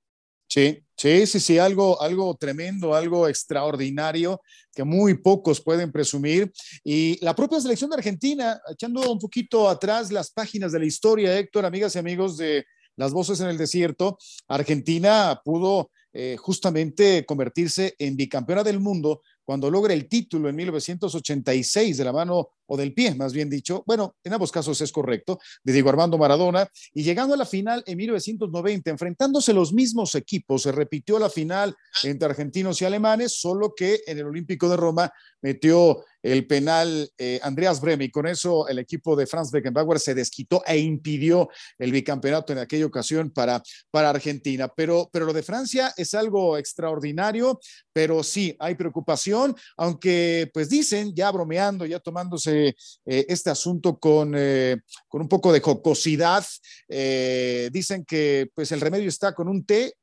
Sí, 0.47 0.83
sí, 0.95 1.25
sí, 1.25 1.39
sí, 1.39 1.57
algo, 1.57 1.99
algo 1.99 2.35
tremendo, 2.35 2.93
algo 2.93 3.27
extraordinario 3.27 4.39
que 4.71 4.83
muy 4.83 5.15
pocos 5.15 5.59
pueden 5.59 5.91
presumir. 5.91 6.51
Y 6.83 7.23
la 7.25 7.35
propia 7.35 7.59
selección 7.59 7.89
de 7.89 7.95
Argentina, 7.95 8.61
echando 8.69 9.11
un 9.11 9.19
poquito 9.19 9.67
atrás 9.67 10.11
las 10.11 10.31
páginas 10.31 10.71
de 10.71 10.79
la 10.79 10.85
historia, 10.85 11.37
Héctor, 11.37 11.65
amigas 11.65 11.95
y 11.95 11.99
amigos 11.99 12.37
de 12.37 12.65
Las 12.95 13.13
Voces 13.13 13.39
en 13.39 13.47
el 13.47 13.57
Desierto, 13.57 14.17
Argentina 14.47 15.41
pudo 15.43 15.91
eh, 16.13 16.37
justamente 16.37 17.25
convertirse 17.25 17.95
en 17.97 18.15
bicampeona 18.15 18.63
del 18.63 18.79
mundo 18.79 19.21
cuando 19.43 19.69
logra 19.69 19.93
el 19.93 20.07
título 20.07 20.47
en 20.47 20.55
1986 20.55 21.97
de 21.97 22.03
la 22.03 22.13
mano 22.13 22.49
o 22.65 22.77
del 22.77 22.93
pie, 22.93 23.13
más 23.15 23.33
bien 23.33 23.49
dicho, 23.49 23.83
bueno, 23.85 24.15
en 24.23 24.33
ambos 24.33 24.51
casos 24.51 24.79
es 24.81 24.91
correcto, 24.91 25.39
de 25.63 25.73
Diego 25.73 25.89
Armando 25.89 26.17
Maradona, 26.17 26.67
y 26.93 27.03
llegando 27.03 27.33
a 27.33 27.37
la 27.37 27.45
final 27.45 27.83
en 27.85 27.97
1990, 27.97 28.89
enfrentándose 28.89 29.53
los 29.53 29.73
mismos 29.73 30.15
equipos, 30.15 30.61
se 30.61 30.71
repitió 30.71 31.19
la 31.19 31.29
final 31.29 31.75
entre 32.03 32.29
argentinos 32.29 32.81
y 32.81 32.85
alemanes, 32.85 33.39
solo 33.39 33.73
que 33.75 34.01
en 34.07 34.19
el 34.19 34.25
Olímpico 34.25 34.69
de 34.69 34.77
Roma 34.77 35.11
metió 35.41 36.05
el 36.23 36.47
penal 36.47 37.11
eh, 37.17 37.39
Andreas 37.43 37.81
Breme 37.81 38.05
y 38.05 38.11
con 38.11 38.25
eso 38.25 38.67
el 38.67 38.79
equipo 38.79 39.15
de 39.15 39.27
Franz 39.27 39.51
Beckenbauer 39.51 39.99
se 39.99 40.15
desquitó 40.15 40.63
e 40.65 40.77
impidió 40.77 41.49
el 41.77 41.91
bicampeonato 41.91 42.53
en 42.53 42.59
aquella 42.59 42.85
ocasión 42.85 43.29
para, 43.29 43.61
para 43.91 44.09
Argentina. 44.09 44.69
Pero, 44.69 45.09
pero 45.11 45.25
lo 45.25 45.33
de 45.33 45.43
Francia 45.43 45.93
es 45.97 46.13
algo 46.13 46.57
extraordinario, 46.57 47.59
pero 47.91 48.23
sí, 48.23 48.55
hay 48.59 48.75
preocupación, 48.75 49.55
aunque 49.77 50.49
pues 50.53 50.69
dicen, 50.69 51.13
ya 51.13 51.29
bromeando, 51.29 51.85
ya 51.85 51.99
tomándose 51.99 52.69
eh, 53.05 53.25
este 53.27 53.49
asunto 53.49 53.99
con, 53.99 54.33
eh, 54.35 54.77
con 55.09 55.21
un 55.21 55.27
poco 55.27 55.51
de 55.51 55.59
jocosidad, 55.59 56.45
dicen 57.71 58.05
que 58.05 58.49
pues 58.53 58.71
el 58.71 58.81
remedio 58.81 59.09
está 59.09 59.33
con 59.33 59.49
un 59.49 59.65
té 59.65 59.93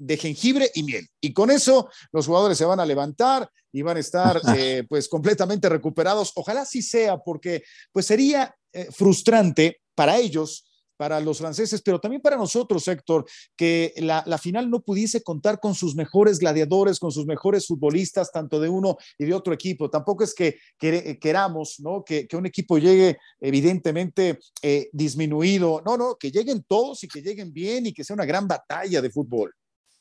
de 0.00 0.16
jengibre 0.16 0.70
y 0.74 0.82
miel. 0.82 1.06
Y 1.20 1.32
con 1.32 1.50
eso 1.50 1.88
los 2.10 2.26
jugadores 2.26 2.58
se 2.58 2.64
van 2.64 2.80
a 2.80 2.86
levantar 2.86 3.48
y 3.70 3.82
van 3.82 3.98
a 3.98 4.00
estar 4.00 4.40
eh, 4.56 4.84
pues 4.88 5.08
completamente 5.08 5.68
recuperados. 5.68 6.32
Ojalá 6.34 6.64
sí 6.64 6.82
sea, 6.82 7.18
porque 7.18 7.62
pues 7.92 8.06
sería 8.06 8.54
eh, 8.72 8.88
frustrante 8.90 9.80
para 9.94 10.16
ellos 10.16 10.64
para 11.00 11.18
los 11.18 11.38
franceses, 11.38 11.80
pero 11.80 11.98
también 11.98 12.20
para 12.20 12.36
nosotros, 12.36 12.86
Héctor, 12.86 13.24
que 13.56 13.94
la, 13.96 14.36
final 14.36 14.68
no 14.68 14.82
pudiese 14.82 15.22
contar 15.22 15.58
con 15.58 15.74
sus 15.74 15.94
mejores 15.94 16.38
gladiadores, 16.38 16.98
con 16.98 17.10
sus 17.10 17.24
mejores 17.24 17.66
futbolistas, 17.66 18.30
tanto 18.30 18.60
de 18.60 18.68
uno 18.68 18.98
y 19.16 19.24
de 19.24 19.32
otro 19.32 19.54
equipo. 19.54 19.88
Tampoco 19.88 20.24
es 20.24 20.34
que, 20.34 20.58
queramos 20.78 21.80
¿no? 21.80 22.04
que, 22.04 22.28
un 22.34 22.44
equipo 22.44 22.76
llegue 22.76 23.16
evidentemente 23.40 24.40
eh, 24.60 24.90
disminuido. 24.92 25.82
No, 25.86 25.96
no, 25.96 26.16
que 26.16 26.30
lleguen 26.30 26.66
todos 26.68 27.02
y 27.02 27.08
que 27.08 27.22
lleguen 27.22 27.50
bien 27.50 27.86
y 27.86 27.94
que 27.94 28.04
sea 28.04 28.12
una 28.12 28.26
gran 28.26 28.46
batalla 28.46 29.00
de 29.00 29.08
fútbol. 29.08 29.54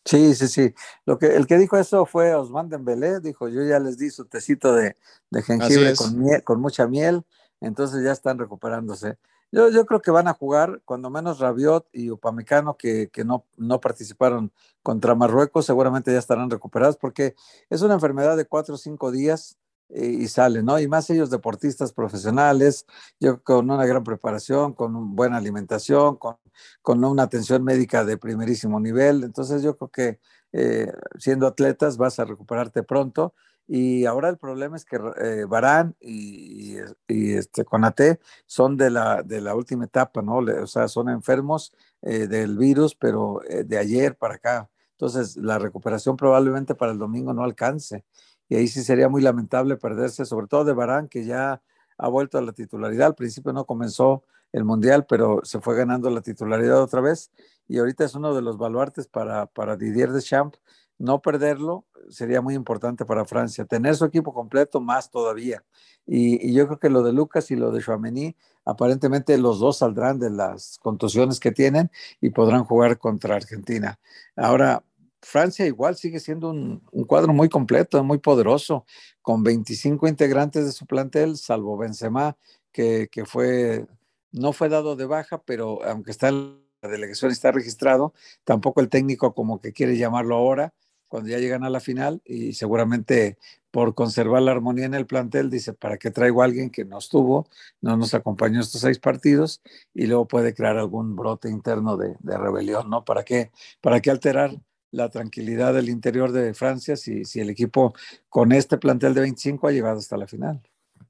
Sí, 0.06 0.34
sí, 0.34 0.48
sí. 0.48 0.74
Lo 1.06 1.20
que, 1.20 1.36
el 1.36 1.46
que 1.46 1.58
dijo 1.58 1.78
eso 1.78 2.06
fue 2.06 2.34
Osman 2.34 2.70
Dembélé, 2.70 3.20
dijo, 3.20 3.48
yo 3.48 3.64
ya 3.64 3.80
les 3.80 3.98
di 3.98 4.10
su 4.10 4.26
tecito 4.26 4.74
de, 4.74 4.96
jengibre 5.44 5.96
con, 5.96 6.24
con 6.44 6.62
mucha 6.62 6.88
miel, 6.88 7.24
entonces 7.62 8.04
ya 8.04 8.12
están 8.12 8.40
recuperándose. 8.40 9.18
Yo, 9.52 9.70
yo 9.70 9.86
creo 9.86 10.02
que 10.02 10.12
van 10.12 10.28
a 10.28 10.34
jugar, 10.34 10.82
cuando 10.86 11.10
menos 11.10 11.40
Rabiot 11.40 11.88
y 11.92 12.12
Upamecano, 12.12 12.78
que, 12.78 13.10
que 13.10 13.26
no, 13.26 13.46
no 13.58 13.80
participaron 13.80 14.52
contra 14.84 15.16
Marruecos, 15.16 15.66
seguramente 15.66 16.12
ya 16.12 16.20
estarán 16.20 16.52
recuperados, 16.52 16.98
porque 16.98 17.36
es 17.70 17.82
una 17.82 17.96
enfermedad 17.96 18.38
de 18.38 18.46
cuatro 18.46 18.76
o 18.76 18.78
cinco 18.78 19.12
días 19.12 19.58
y 19.90 20.28
sale, 20.28 20.62
¿no? 20.62 20.80
Y 20.80 20.88
más 20.88 21.10
ellos 21.10 21.30
deportistas 21.30 21.94
profesionales, 21.94 22.86
yo 23.20 23.42
con 23.42 23.70
una 23.72 23.86
gran 23.86 24.04
preparación, 24.04 24.74
con 24.74 25.16
buena 25.16 25.38
alimentación, 25.38 26.16
con, 26.18 26.38
con 26.82 27.04
una 27.04 27.24
atención 27.24 27.64
médica 27.64 28.06
de 28.06 28.18
primerísimo 28.18 28.80
nivel. 28.80 29.24
Entonces 29.24 29.64
yo 29.64 29.78
creo 29.78 29.90
que 29.90 30.20
eh, 30.52 30.92
siendo 31.18 31.48
atletas 31.48 31.98
vas 31.98 32.20
a 32.20 32.26
recuperarte 32.26 32.84
pronto. 32.84 33.34
Y 33.68 34.06
ahora 34.06 34.30
el 34.30 34.38
problema 34.38 34.78
es 34.78 34.86
que 34.86 34.98
eh, 35.22 35.46
Barán 35.46 35.96
y, 36.00 36.78
y, 37.08 37.34
este, 37.34 37.66
Conate 37.66 38.20
son 38.48 38.78
de 38.78 38.90
la, 38.90 39.22
de 39.22 39.42
la 39.42 39.54
última 39.56 39.86
etapa, 39.86 40.24
¿no? 40.24 40.38
O 40.38 40.68
sea, 40.68 40.88
son 40.88 41.10
enfermos 41.10 41.72
eh, 42.02 42.28
del 42.28 42.58
virus, 42.58 42.96
pero 42.96 43.42
de 43.48 43.78
ayer 43.78 44.16
para 44.18 44.36
acá. 44.36 44.70
Entonces, 44.94 45.38
la 45.38 45.60
recuperación 45.60 46.18
probablemente 46.18 46.76
para 46.76 46.92
el 46.92 46.98
domingo 46.98 47.34
no 47.34 47.44
alcance 47.44 48.06
y 48.50 48.56
ahí 48.56 48.68
sí 48.68 48.84
sería 48.84 49.08
muy 49.08 49.22
lamentable 49.22 49.78
perderse, 49.78 50.26
sobre 50.26 50.48
todo 50.48 50.66
de 50.66 50.74
Barán, 50.74 51.08
que 51.08 51.24
ya 51.24 51.62
ha 51.98 52.08
vuelto 52.10 52.38
a 52.38 52.42
la 52.42 52.52
titularidad. 52.52 53.08
Al 53.08 53.16
principio 53.16 53.54
no 53.54 53.66
comenzó 53.66 54.24
el 54.52 54.66
Mundial, 54.66 55.06
pero 55.08 55.42
se 55.44 55.62
fue 55.62 55.76
ganando 55.76 56.10
la 56.10 56.22
titularidad 56.22 56.82
otra 56.82 57.02
vez 57.02 57.32
y 57.68 57.78
ahorita 57.78 58.04
es 58.04 58.16
uno 58.16 58.34
de 58.34 58.42
los 58.42 58.58
baluartes 58.58 59.08
para, 59.08 59.46
para 59.46 59.78
Didier 59.78 60.12
Deschamps. 60.12 60.60
No 60.98 61.22
perderlo 61.22 61.86
sería 62.10 62.42
muy 62.42 62.56
importante 62.56 63.06
para 63.06 63.26
Francia. 63.26 63.66
Tener 63.66 63.96
su 63.96 64.06
equipo 64.06 64.34
completo 64.34 64.82
más 64.82 65.12
todavía. 65.12 65.64
Y, 66.06 66.52
yo 66.54 66.66
creo 66.66 66.80
que 66.80 66.90
lo 66.90 67.04
de 67.04 67.14
Lucas 67.14 67.52
y 67.52 67.56
lo 67.56 67.72
de 67.72 67.82
Chouameni, 67.82 68.36
aparentemente 68.66 69.38
los 69.38 69.60
dos 69.60 69.78
saldrán 69.78 70.18
de 70.20 70.32
las 70.32 70.80
contusiones 70.82 71.40
que 71.40 71.52
tienen 71.52 71.92
y 72.20 72.32
podrán 72.32 72.64
jugar 72.64 72.98
contra 72.98 73.36
Argentina. 73.36 74.00
Ahora, 74.36 74.84
Francia 75.22 75.66
igual 75.66 75.96
sigue 75.96 76.20
siendo 76.20 76.50
un, 76.50 76.80
cuadro 77.08 77.34
muy 77.34 77.50
completo, 77.50 78.04
muy 78.04 78.20
poderoso, 78.20 78.86
con 79.22 79.44
25 79.44 80.08
integrantes 80.08 80.66
de 80.66 80.72
su 80.72 80.86
plantel, 80.86 81.38
salvo 81.38 81.78
Benzema, 81.78 82.38
que, 82.72 83.10
fue, 83.26 83.86
no 84.32 84.54
fue 84.54 84.70
dado 84.70 84.96
de 84.96 85.06
baja, 85.06 85.42
pero 85.44 85.84
aunque 85.84 86.12
está 86.12 86.30
en 86.30 86.60
la 86.82 86.90
delegación 86.90 87.32
está 87.32 87.52
registrado, 87.52 88.14
tampoco 88.46 88.80
el 88.80 88.90
técnico 88.90 89.34
como 89.34 89.60
que 89.60 89.74
quiere 89.74 89.98
llamarlo 89.98 90.36
ahora, 90.36 90.74
cuando 91.10 91.30
ya 91.30 91.40
llegan 91.40 91.64
a 91.64 91.70
la 91.70 91.80
final, 91.80 92.22
y 92.24 92.54
seguramente 92.54 93.38
por 93.72 93.96
conservar 93.96 94.42
la 94.44 94.52
armonía 94.52 94.86
en 94.86 94.94
el 94.94 95.06
plantel, 95.06 95.50
dice, 95.50 95.74
¿para 95.74 95.98
qué 95.98 96.12
traigo 96.12 96.42
a 96.42 96.46
alguien 96.46 96.70
que 96.70 96.86
no 96.86 97.00
estuvo, 97.00 97.48
no 97.82 97.98
nos 97.98 98.14
acompañó 98.14 98.62
estos 98.62 98.82
seis 98.82 99.00
partidos, 99.00 99.62
y 99.94 100.08
luego 100.08 100.28
puede 100.28 100.54
crear 100.54 100.78
algún 100.78 101.16
brote 101.16 101.50
interno 101.50 101.98
de, 101.98 102.16
de 102.20 102.38
rebelión, 102.38 102.90
¿no? 102.90 103.04
¿Para 103.04 103.24
qué, 103.24 103.52
¿Para 103.82 104.00
qué 104.00 104.12
alterar 104.12 104.60
la 104.92 105.10
tranquilidad 105.10 105.74
del 105.74 105.90
interior 105.90 106.32
de 106.32 106.54
Francia 106.54 106.96
si, 106.96 107.26
si 107.26 107.40
el 107.40 107.50
equipo 107.50 107.94
con 108.28 108.52
este 108.52 108.78
plantel 108.78 109.14
de 109.14 109.22
25 109.22 109.68
ha 109.68 109.72
llegado 109.72 110.00
hasta 110.00 110.18
la 110.18 110.28
final. 110.28 110.62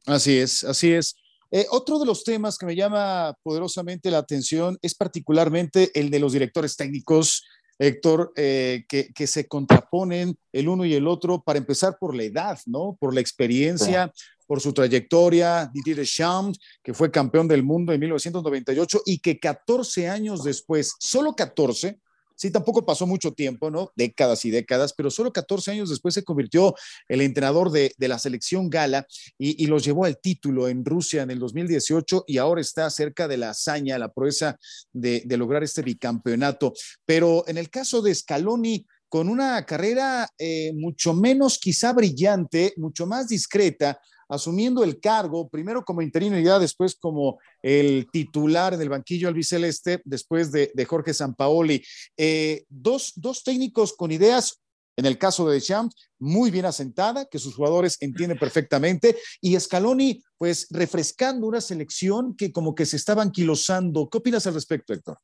Así 0.05 0.37
es, 0.37 0.63
así 0.63 0.91
es. 0.93 1.15
Eh, 1.51 1.65
otro 1.71 1.97
de 1.97 2.05
los 2.05 2.23
temas 2.23 2.57
que 2.57 2.65
me 2.65 2.75
llama 2.75 3.35
poderosamente 3.41 4.11
la 4.11 4.19
atención 4.19 4.77
es 4.81 4.93
particularmente 4.93 5.91
el 5.99 6.11
de 6.11 6.19
los 6.19 6.33
directores 6.33 6.75
técnicos, 6.75 7.43
Héctor, 7.79 8.33
eh, 8.35 8.85
que, 8.87 9.11
que, 9.13 9.25
se 9.25 9.47
contraponen 9.47 10.37
el 10.51 10.67
uno 10.67 10.85
y 10.85 10.93
el 10.93 11.07
otro, 11.07 11.41
para 11.41 11.57
empezar 11.57 11.97
por 11.99 12.13
la 12.13 12.23
edad, 12.23 12.59
¿no? 12.65 12.97
Por 12.99 13.13
la 13.15 13.21
experiencia, 13.21 14.11
por 14.45 14.61
su 14.61 14.73
trayectoria, 14.73 15.69
Didier 15.73 15.97
Deschamps, 15.97 16.59
que 16.83 16.93
fue 16.93 17.09
campeón 17.09 17.47
del 17.47 17.63
mundo 17.63 17.93
en 17.93 17.99
1998 17.99 19.03
y 19.05 19.19
que 19.19 19.39
14 19.39 20.09
años 20.09 20.43
después, 20.43 20.95
solo 20.99 21.35
14, 21.35 21.99
Sí, 22.39 22.51
tampoco 22.51 22.85
pasó 22.85 23.05
mucho 23.05 23.33
tiempo, 23.33 23.69
¿no? 23.69 23.91
Décadas 23.97 24.45
y 24.45 24.49
décadas, 24.49 24.93
pero 24.93 25.11
solo 25.11 25.33
14 25.33 25.71
años 25.71 25.89
después 25.89 26.13
se 26.13 26.23
convirtió 26.23 26.73
el 27.09 27.19
entrenador 27.19 27.69
de, 27.69 27.93
la 27.97 28.17
selección 28.17 28.69
gala 28.69 29.05
y, 29.37 29.67
los 29.67 29.83
llevó 29.83 30.05
al 30.05 30.21
título 30.21 30.69
en 30.69 30.85
Rusia 30.85 31.23
en 31.23 31.31
el 31.31 31.39
2018 31.39 32.23
y 32.27 32.37
ahora 32.37 32.61
está 32.61 32.89
cerca 32.91 33.27
de 33.27 33.35
la 33.35 33.49
hazaña, 33.49 33.99
la 33.99 34.13
proeza 34.13 34.57
de, 34.93 35.21
lograr 35.31 35.63
este 35.63 35.81
bicampeonato. 35.81 36.71
Pero 37.05 37.43
en 37.45 37.57
el 37.57 37.69
caso 37.69 38.01
de 38.01 38.15
Scaloni, 38.15 38.85
con 39.09 39.27
una 39.27 39.65
carrera 39.65 40.29
eh, 40.37 40.71
mucho 40.75 41.13
menos 41.13 41.59
quizá 41.59 41.91
brillante, 41.91 42.73
mucho 42.77 43.05
más 43.05 43.27
discreta, 43.27 43.99
asumiendo 44.29 44.83
el 44.83 44.99
cargo, 44.99 45.49
primero 45.49 45.83
como 45.83 46.01
interino 46.01 46.39
y 46.39 46.43
ya 46.43 46.59
después 46.59 46.95
como 46.95 47.39
el 47.61 48.07
titular 48.11 48.73
en 48.73 48.81
el 48.81 48.89
banquillo 48.89 49.27
albiceleste, 49.27 50.01
después 50.05 50.51
de, 50.51 50.71
Jorge 50.87 51.13
Sampaoli. 51.13 51.83
Eh, 52.15 52.63
dos, 52.69 53.13
dos 53.15 53.43
técnicos 53.43 53.93
con 53.93 54.11
ideas 54.11 54.61
en 54.99 55.05
el 55.05 55.17
caso 55.17 55.47
de 55.47 55.55
Deschamps, 55.55 55.95
muy 56.19 56.51
bien 56.51 56.65
asentada, 56.65 57.25
que 57.25 57.39
sus 57.39 57.55
jugadores 57.55 57.95
entienden 58.01 58.37
perfectamente, 58.37 59.17
y 59.39 59.57
Scaloni, 59.57 60.21
pues 60.37 60.67
refrescando 60.71 61.47
una 61.47 61.61
selección 61.61 62.35
que 62.35 62.51
como 62.51 62.75
que 62.75 62.85
se 62.85 62.97
estaba 62.97 63.21
anquilosando. 63.21 64.09
¿Qué 64.09 64.17
opinas 64.17 64.45
al 64.45 64.55
respecto, 64.55 64.91
Héctor? 64.91 65.17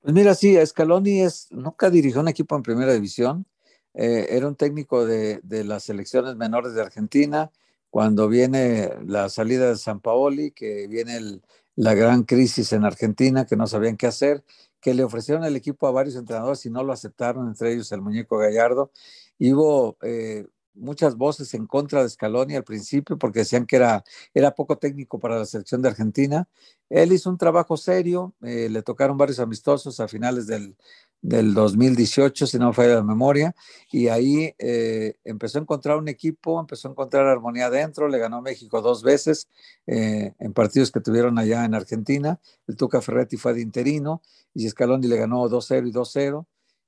Pues 0.00 0.14
mira, 0.14 0.32
sí, 0.36 0.56
Scaloni 0.64 1.22
es, 1.22 1.48
nunca 1.50 1.90
dirigió 1.90 2.20
un 2.20 2.28
equipo 2.28 2.54
en 2.54 2.62
primera 2.62 2.92
división, 2.92 3.44
eh, 3.94 4.28
era 4.30 4.46
un 4.46 4.54
técnico 4.54 5.04
de, 5.04 5.40
de, 5.42 5.64
las 5.64 5.82
selecciones 5.84 6.36
menores 6.36 6.74
de 6.74 6.82
Argentina, 6.82 7.50
cuando 7.94 8.28
viene 8.28 8.90
la 9.06 9.28
salida 9.28 9.68
de 9.68 9.76
San 9.76 10.00
Paoli, 10.00 10.50
que 10.50 10.88
viene 10.88 11.40
la 11.76 11.94
gran 11.94 12.24
crisis 12.24 12.72
en 12.72 12.84
Argentina, 12.84 13.46
que 13.46 13.54
no 13.54 13.68
sabían 13.68 13.96
qué 13.96 14.08
hacer, 14.08 14.42
que 14.80 14.94
le 14.94 15.04
ofrecieron 15.04 15.44
el 15.44 15.54
equipo 15.54 15.86
a 15.86 15.92
varios 15.92 16.16
entrenadores 16.16 16.66
y 16.66 16.70
no 16.70 16.82
lo 16.82 16.92
aceptaron, 16.92 17.46
entre 17.46 17.72
ellos 17.72 17.92
el 17.92 18.02
muñeco 18.02 18.36
Gallardo. 18.36 18.90
Y 19.38 19.52
hubo 19.52 19.96
eh, 20.02 20.44
muchas 20.74 21.16
voces 21.16 21.54
en 21.54 21.66
contra 21.66 22.02
de 22.02 22.08
Scaloni 22.08 22.56
al 22.56 22.64
principio 22.64 23.18
porque 23.18 23.40
decían 23.40 23.66
que 23.66 23.76
era, 23.76 24.04
era 24.32 24.54
poco 24.54 24.76
técnico 24.78 25.18
para 25.18 25.38
la 25.38 25.46
selección 25.46 25.82
de 25.82 25.88
Argentina. 25.88 26.48
Él 26.90 27.12
hizo 27.12 27.30
un 27.30 27.38
trabajo 27.38 27.76
serio, 27.76 28.34
eh, 28.42 28.68
le 28.70 28.82
tocaron 28.82 29.16
varios 29.16 29.38
amistosos 29.38 30.00
a 30.00 30.08
finales 30.08 30.46
del, 30.46 30.76
del 31.24 31.54
2018, 31.54 32.46
si 32.46 32.58
no 32.58 32.74
fue 32.74 32.86
de 32.86 32.96
la 32.96 33.02
memoria, 33.02 33.54
y 33.90 34.08
ahí 34.08 34.54
eh, 34.58 35.14
empezó 35.24 35.58
a 35.58 35.62
encontrar 35.62 35.96
un 35.96 36.08
equipo, 36.08 36.60
empezó 36.60 36.88
a 36.88 36.90
encontrar 36.90 37.26
armonía 37.26 37.70
dentro, 37.70 38.08
le 38.08 38.18
ganó 38.18 38.42
México 38.42 38.82
dos 38.82 39.02
veces 39.02 39.48
eh, 39.86 40.34
en 40.38 40.52
partidos 40.52 40.92
que 40.92 41.00
tuvieron 41.00 41.38
allá 41.38 41.64
en 41.64 41.74
Argentina, 41.74 42.38
el 42.66 42.76
Tuca 42.76 43.00
Ferretti 43.00 43.38
fue 43.38 43.54
de 43.54 43.62
interino, 43.62 44.20
y 44.52 44.68
Scaloni 44.68 45.08
le 45.08 45.16
ganó 45.16 45.48
2-0 45.48 45.88
y 45.88 45.92
2-0, 45.92 46.44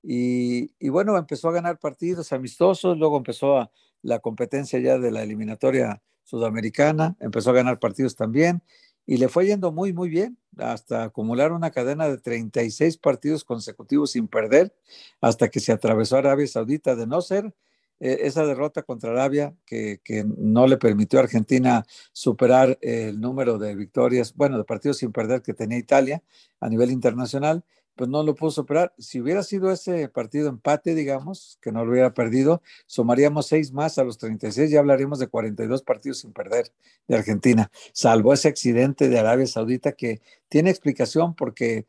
y, 0.09 0.89
bueno, 0.89 1.19
empezó 1.19 1.49
a 1.49 1.53
ganar 1.53 1.81
partidos 1.81 2.33
amistosos, 2.33 2.97
luego 2.97 3.17
empezó 3.17 3.59
a, 3.59 3.73
la 4.03 4.21
competencia 4.21 4.79
ya 4.79 4.99
de 4.99 5.11
la 5.11 5.25
eliminatoria 5.25 6.01
sudamericana, 6.23 7.17
empezó 7.19 7.51
a 7.51 7.55
ganar 7.55 7.81
partidos 7.81 8.15
también, 8.15 8.63
y 9.05 9.17
le 9.17 9.29
fue 9.29 9.47
yendo 9.47 9.73
muy, 9.73 9.93
muy 9.93 10.09
bien, 10.09 10.39
hasta 10.59 11.03
acumular 11.03 11.51
una 11.51 11.73
cadena 11.73 12.09
de 12.09 12.19
36 12.19 12.99
partidos 12.99 13.45
consecutivos 13.45 14.13
sin 14.13 14.29
perder, 14.29 14.77
hasta 15.21 15.49
que 15.49 15.59
se 15.59 15.73
atravesó 15.73 16.17
Arabia 16.17 16.47
Saudita, 16.47 16.95
de 16.95 17.09
no 17.09 17.21
ser 17.21 17.53
eh, 17.99 18.19
esa 18.23 18.47
derrota 18.47 18.85
contra 18.85 19.11
Arabia, 19.11 19.57
que, 19.65 20.01
que, 20.05 20.25
no 20.25 20.69
le 20.69 20.77
permitió 20.77 21.19
a 21.19 21.23
Argentina 21.23 21.85
superar 22.13 22.79
el 22.81 23.21
número 23.21 23.59
de 23.59 23.75
victorias, 23.75 24.35
bueno, 24.37 24.57
de 24.57 24.65
partidos 24.65 24.99
sin 24.99 25.11
perder 25.11 25.43
que 25.43 25.53
tenía 25.53 25.79
Italia 25.79 26.23
a 26.61 26.69
nivel 26.69 26.93
internacional, 26.93 27.65
pues 27.97 28.09
no 28.11 28.23
lo 28.23 28.35
pudo 28.35 28.51
superar. 28.51 28.95
Si 28.99 29.21
hubiera 29.21 29.43
sido 29.43 29.73
ese 29.73 30.09
partido 30.09 30.49
empate, 30.49 30.95
digamos, 30.95 31.59
que 31.61 31.73
no 31.73 31.85
lo 31.85 31.93
hubiera 31.93 32.15
perdido, 32.15 32.63
sumaríamos 32.87 33.47
seis 33.47 33.73
más 33.73 33.99
a 33.99 34.05
los 34.05 34.19
36, 34.19 34.71
ya 34.71 34.81
hablaríamos 34.81 35.19
de 35.19 35.29
42 35.29 35.83
partidos 35.83 36.21
sin 36.21 36.33
perder 36.33 36.73
de 37.09 37.17
Argentina, 37.17 37.71
salvo 37.93 38.33
ese 38.33 38.49
accidente 38.49 39.09
de 39.09 39.19
Arabia 39.19 39.47
Saudita 39.47 39.93
que 39.93 40.21
tiene 40.49 40.71
explicación 40.71 41.35
porque 41.35 41.87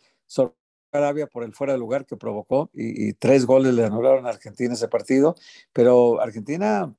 Arabia 0.92 1.28
por 1.28 1.44
el 1.44 1.54
fuera 1.54 1.74
de 1.74 1.80
lugar 1.80 2.06
que 2.06 2.16
provocó 2.16 2.70
y, 2.74 3.10
y 3.10 3.14
tres 3.14 3.46
goles 3.46 3.74
le 3.74 3.84
anularon 3.84 4.26
a 4.26 4.30
Argentina 4.30 4.74
ese 4.74 4.88
partido, 4.88 5.36
pero 5.74 6.22
Argentina 6.22 6.96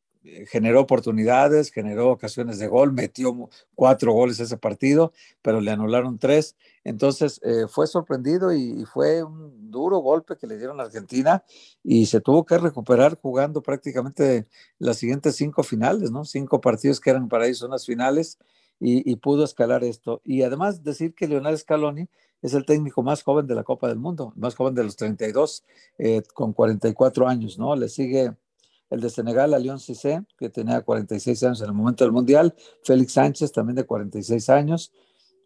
generó 0.48 0.80
oportunidades, 0.80 1.70
generó 1.70 2.10
ocasiones 2.10 2.58
de 2.58 2.66
gol, 2.66 2.92
metió 2.92 3.48
cuatro 3.74 4.12
goles 4.12 4.40
ese 4.40 4.56
partido, 4.56 5.12
pero 5.42 5.60
le 5.60 5.70
anularon 5.70 6.18
tres. 6.18 6.56
Entonces 6.84 7.40
eh, 7.44 7.66
fue 7.68 7.86
sorprendido 7.86 8.52
y, 8.52 8.84
fue 8.86 9.22
un 9.22 9.70
duro 9.70 9.98
golpe 9.98 10.36
que 10.36 10.46
le 10.46 10.56
dieron 10.56 10.80
a 10.80 10.84
Argentina 10.84 11.44
y 11.82 12.06
se 12.06 12.20
tuvo 12.20 12.44
que 12.46 12.58
recuperar 12.58 13.18
jugando 13.20 13.62
prácticamente 13.62 14.46
las 14.78 14.96
siguientes 14.98 15.36
cinco 15.36 15.62
finales, 15.62 16.10
¿no? 16.10 16.24
Cinco 16.24 16.60
partidos 16.60 17.00
que 17.00 17.10
eran 17.10 17.28
para 17.28 17.46
ellos 17.46 17.62
unas 17.62 17.84
finales 17.84 18.38
y, 18.80 19.16
pudo 19.16 19.44
escalar 19.44 19.84
esto. 19.84 20.20
Y 20.24 20.42
además 20.42 20.84
decir 20.84 21.14
que 21.14 21.26
Leonel 21.26 21.58
Scaloni 21.58 22.08
es 22.42 22.54
el 22.54 22.64
técnico 22.64 23.02
más 23.02 23.22
joven 23.22 23.46
de 23.46 23.54
la 23.54 23.64
Copa 23.64 23.88
del 23.88 23.98
Mundo, 23.98 24.32
más 24.36 24.54
joven 24.54 24.74
de 24.74 24.84
los 24.84 24.96
32, 24.96 25.64
eh, 25.98 26.22
con 26.34 26.52
44 26.52 27.26
años, 27.26 27.58
¿no? 27.58 27.74
Le 27.74 27.88
sigue 27.88 28.34
el 28.90 29.00
de 29.00 29.10
Senegal, 29.10 29.54
a 29.54 29.58
León 29.58 29.80
Cissé, 29.80 30.24
que 30.38 30.48
tenía 30.48 30.80
46 30.80 31.42
años 31.44 31.60
en 31.60 31.68
el 31.68 31.74
momento 31.74 32.04
del 32.04 32.12
Mundial, 32.12 32.54
Félix 32.82 33.12
Sánchez, 33.12 33.52
también 33.52 33.76
de 33.76 33.84
46 33.84 34.48
años, 34.50 34.92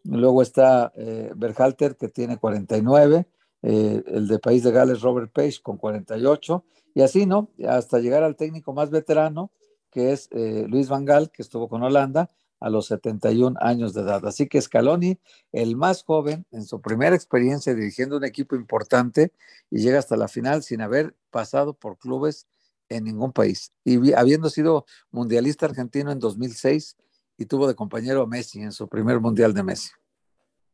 Luego 0.03 0.41
está 0.41 0.91
eh, 0.95 1.31
Berhalter, 1.35 1.95
que 1.95 2.09
tiene 2.09 2.37
49. 2.37 3.25
Eh, 3.61 4.03
el 4.07 4.27
de 4.27 4.39
País 4.39 4.63
de 4.63 4.71
Gales, 4.71 5.01
Robert 5.01 5.31
Page, 5.31 5.61
con 5.61 5.77
48. 5.77 6.65
Y 6.93 7.01
así, 7.01 7.25
¿no? 7.25 7.49
Hasta 7.67 7.99
llegar 7.99 8.23
al 8.23 8.35
técnico 8.35 8.73
más 8.73 8.89
veterano, 8.89 9.51
que 9.89 10.11
es 10.11 10.27
eh, 10.31 10.65
Luis 10.67 10.89
Van 10.89 11.05
Gaal, 11.05 11.31
que 11.31 11.41
estuvo 11.41 11.69
con 11.69 11.83
Holanda 11.83 12.29
a 12.59 12.69
los 12.69 12.87
71 12.87 13.57
años 13.61 13.93
de 13.93 14.01
edad. 14.01 14.25
Así 14.25 14.47
que 14.47 14.61
Scaloni, 14.61 15.19
el 15.51 15.75
más 15.75 16.03
joven, 16.03 16.45
en 16.51 16.63
su 16.63 16.81
primera 16.81 17.15
experiencia 17.15 17.73
dirigiendo 17.73 18.17
un 18.17 18.23
equipo 18.23 18.55
importante 18.55 19.33
y 19.69 19.79
llega 19.79 19.99
hasta 19.99 20.15
la 20.15 20.27
final 20.27 20.63
sin 20.63 20.81
haber 20.81 21.13
pasado 21.29 21.73
por 21.73 21.97
clubes 21.97 22.47
en 22.89 23.03
ningún 23.05 23.31
país. 23.31 23.71
Y 23.83 24.13
habiendo 24.13 24.49
sido 24.49 24.85
mundialista 25.11 25.65
argentino 25.65 26.11
en 26.11 26.19
2006 26.19 26.97
y 27.37 27.45
tuvo 27.45 27.67
de 27.67 27.75
compañero 27.75 28.21
a 28.21 28.27
Messi 28.27 28.61
en 28.61 28.71
su 28.71 28.87
primer 28.87 29.19
mundial 29.19 29.53
de 29.53 29.63
Messi. 29.63 29.89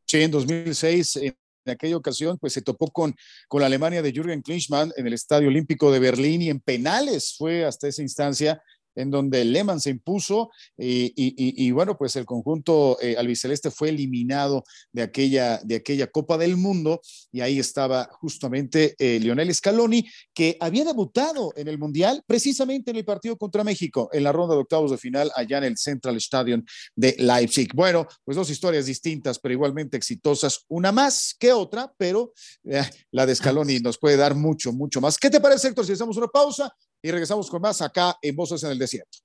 Sí, 0.06 0.22
en 0.22 0.32
2006, 0.32 1.18
en 1.18 1.36
aquella 1.68 1.98
ocasión, 1.98 2.38
pues 2.40 2.54
se 2.54 2.62
topó 2.62 2.88
con, 2.92 3.16
con 3.48 3.62
la 3.62 3.68
Alemania 3.68 4.02
de 4.02 4.12
Jürgen 4.12 4.42
Klinsmann 4.42 4.92
en 4.98 5.08
el 5.08 5.14
Estadio 5.14 5.50
Olímpico 5.50 5.92
de 5.92 6.00
Berlín 6.00 6.42
y 6.42 6.50
en 6.50 6.60
penales 6.60 7.36
fue 7.38 7.66
hasta 7.66 7.88
esa 7.88 8.02
instancia 8.02 8.62
en 8.96 9.12
donde 9.12 9.46
Lehmann 9.46 9.80
se 9.80 9.92
impuso 9.92 10.50
y, 10.78 11.72
bueno, 11.72 11.98
pues 11.98 12.16
el 12.16 12.26
conjunto 12.26 12.98
eh, 13.02 13.16
albiceleste 13.18 13.72
fue 13.72 13.90
eliminado 13.90 14.64
de 14.92 15.04
aquella, 15.04 15.60
de 15.64 15.76
aquella 15.76 16.08
Copa 16.08 16.38
del 16.38 16.58
Mundo 16.58 17.02
y 17.32 17.42
ahí 17.42 17.60
estaba 17.60 18.10
justamente 18.20 18.96
eh, 18.98 19.20
Lionel 19.20 19.54
Scaloni, 19.54 20.08
que 20.34 20.58
había 20.60 20.86
debutado 20.86 21.54
en 21.56 21.68
el 21.68 21.78
Mundial 21.78 22.24
precisamente 22.26 22.92
en 22.92 22.98
el 22.98 23.06
partido 23.06 23.38
contra 23.38 23.64
México, 23.64 24.10
en 24.12 24.24
la 24.24 24.32
ronda 24.32 24.56
de 24.56 24.62
octavos 24.62 24.92
de 24.92 24.98
final 24.98 25.32
allá 25.36 25.60
en 25.60 25.66
el 25.66 25.78
Central 25.78 26.18
Stadium 26.18 26.64
de 26.96 27.16
Leipzig. 27.20 27.70
Bueno, 27.74 28.08
pues 28.24 28.36
dos 28.36 28.50
historias 28.50 28.86
distintas, 28.86 29.40
pero 29.40 29.54
igualmente 29.54 29.98
exitosas, 29.98 30.66
una 30.68 30.92
más 30.92 31.36
que 31.38 31.54
otra, 31.54 31.92
pero 31.98 32.34
eh, 32.66 32.84
la 33.12 33.26
de 33.26 33.36
Scaloni 33.36 33.80
nos 33.80 33.98
puede 33.98 34.18
dar 34.18 34.36
mucho, 34.36 34.72
mucho 34.74 35.02
más. 35.02 35.18
¿Qué 35.18 35.30
te 35.30 35.40
parece, 35.40 35.70
Héctor, 35.70 35.86
si 35.86 35.94
hacemos 35.94 36.18
una 36.18 36.28
pausa? 36.28 36.74
Y 37.02 37.12
regresamos 37.12 37.50
con 37.50 37.62
más 37.62 37.82
acá 37.82 38.18
en 38.22 38.36
Voces 38.36 38.64
en 38.64 38.72
el 38.72 38.80
Desierto. 38.80 39.20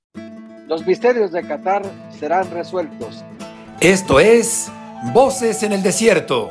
Los 0.66 0.86
misterios 0.86 1.32
de 1.32 1.46
Qatar 1.46 1.82
serán 2.18 2.50
resueltos. 2.50 3.24
Esto 3.80 4.20
es 4.20 4.68
Voces 5.12 5.62
en 5.62 5.72
el 5.72 5.82
Desierto. 5.82 6.50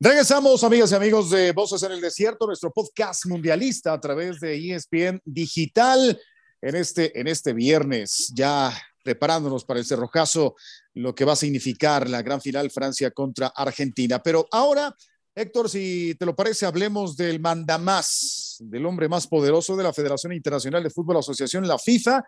Regresamos, 0.00 0.64
amigas 0.64 0.90
y 0.90 0.94
amigos 0.94 1.30
de 1.30 1.52
Voces 1.52 1.82
en 1.84 1.92
el 1.92 2.00
Desierto, 2.00 2.46
nuestro 2.46 2.72
podcast 2.72 3.26
mundialista 3.26 3.92
a 3.92 4.00
través 4.00 4.40
de 4.40 4.56
ESPN 4.56 5.20
Digital 5.24 6.20
en 6.60 6.76
este, 6.76 7.18
en 7.20 7.28
este 7.28 7.52
viernes, 7.52 8.32
ya 8.34 8.72
preparándonos 9.04 9.64
para 9.64 9.80
el 9.80 9.86
cerrojazo, 9.86 10.56
lo 10.94 11.14
que 11.14 11.24
va 11.24 11.34
a 11.34 11.36
significar 11.36 12.08
la 12.08 12.22
gran 12.22 12.40
final 12.40 12.70
Francia 12.70 13.10
contra 13.10 13.48
Argentina. 13.48 14.20
Pero 14.22 14.46
ahora 14.50 14.94
Héctor, 15.34 15.70
si 15.70 16.14
te 16.18 16.26
lo 16.26 16.36
parece, 16.36 16.66
hablemos 16.66 17.16
del 17.16 17.40
mandamás, 17.40 18.41
del 18.70 18.86
hombre 18.86 19.08
más 19.08 19.26
poderoso 19.26 19.76
de 19.76 19.84
la 19.84 19.92
Federación 19.92 20.32
Internacional 20.32 20.82
de 20.82 20.90
Fútbol 20.90 21.18
Asociación, 21.18 21.66
la 21.66 21.78
FIFA, 21.78 22.22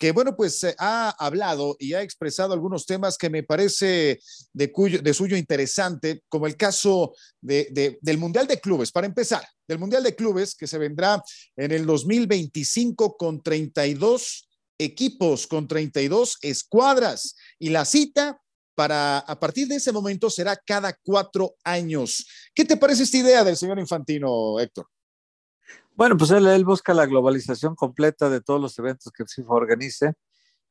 que 0.00 0.12
bueno, 0.12 0.34
pues 0.34 0.66
ha 0.78 1.10
hablado 1.10 1.76
y 1.78 1.92
ha 1.92 2.00
expresado 2.00 2.54
algunos 2.54 2.86
temas 2.86 3.18
que 3.18 3.28
me 3.28 3.42
parece 3.42 4.18
de, 4.54 4.72
cuyo, 4.72 5.02
de 5.02 5.12
suyo 5.12 5.36
interesante, 5.36 6.22
como 6.30 6.46
el 6.46 6.56
caso 6.56 7.14
de, 7.38 7.98
del 8.00 8.16
Mundial 8.16 8.46
de 8.46 8.60
Clubes. 8.60 8.92
Para 8.92 9.06
empezar, 9.06 9.46
del 9.68 9.78
Mundial 9.78 10.02
de 10.02 10.16
Clubes 10.16 10.54
que 10.54 10.66
se 10.66 10.78
vendrá 10.78 11.22
en 11.54 11.72
el 11.72 11.84
2025 11.84 13.18
con 13.18 13.42
32 13.42 14.48
equipos, 14.78 15.46
con 15.46 15.68
32 15.68 16.38
escuadras. 16.40 17.36
Y 17.58 17.68
la 17.68 17.84
cita 17.84 18.40
para 18.74 19.18
a 19.18 19.38
partir 19.38 19.68
de 19.68 19.76
ese 19.76 19.92
momento 19.92 20.30
será 20.30 20.56
cada 20.56 20.96
cuatro 21.02 21.56
años. 21.62 22.26
¿Qué 22.54 22.64
te 22.64 22.78
parece 22.78 23.02
esta 23.02 23.18
idea 23.18 23.44
del 23.44 23.58
señor 23.58 23.78
Infantino, 23.78 24.58
Héctor? 24.58 24.86
Bueno, 26.00 26.16
pues 26.16 26.30
él, 26.30 26.64
busca 26.64 26.94
la 26.94 27.04
globalización 27.04 27.74
completa 27.74 28.30
de 28.30 28.40
todos 28.40 28.58
los 28.58 28.78
eventos 28.78 29.12
que 29.12 29.26
FIFA 29.26 29.52
organice. 29.52 30.14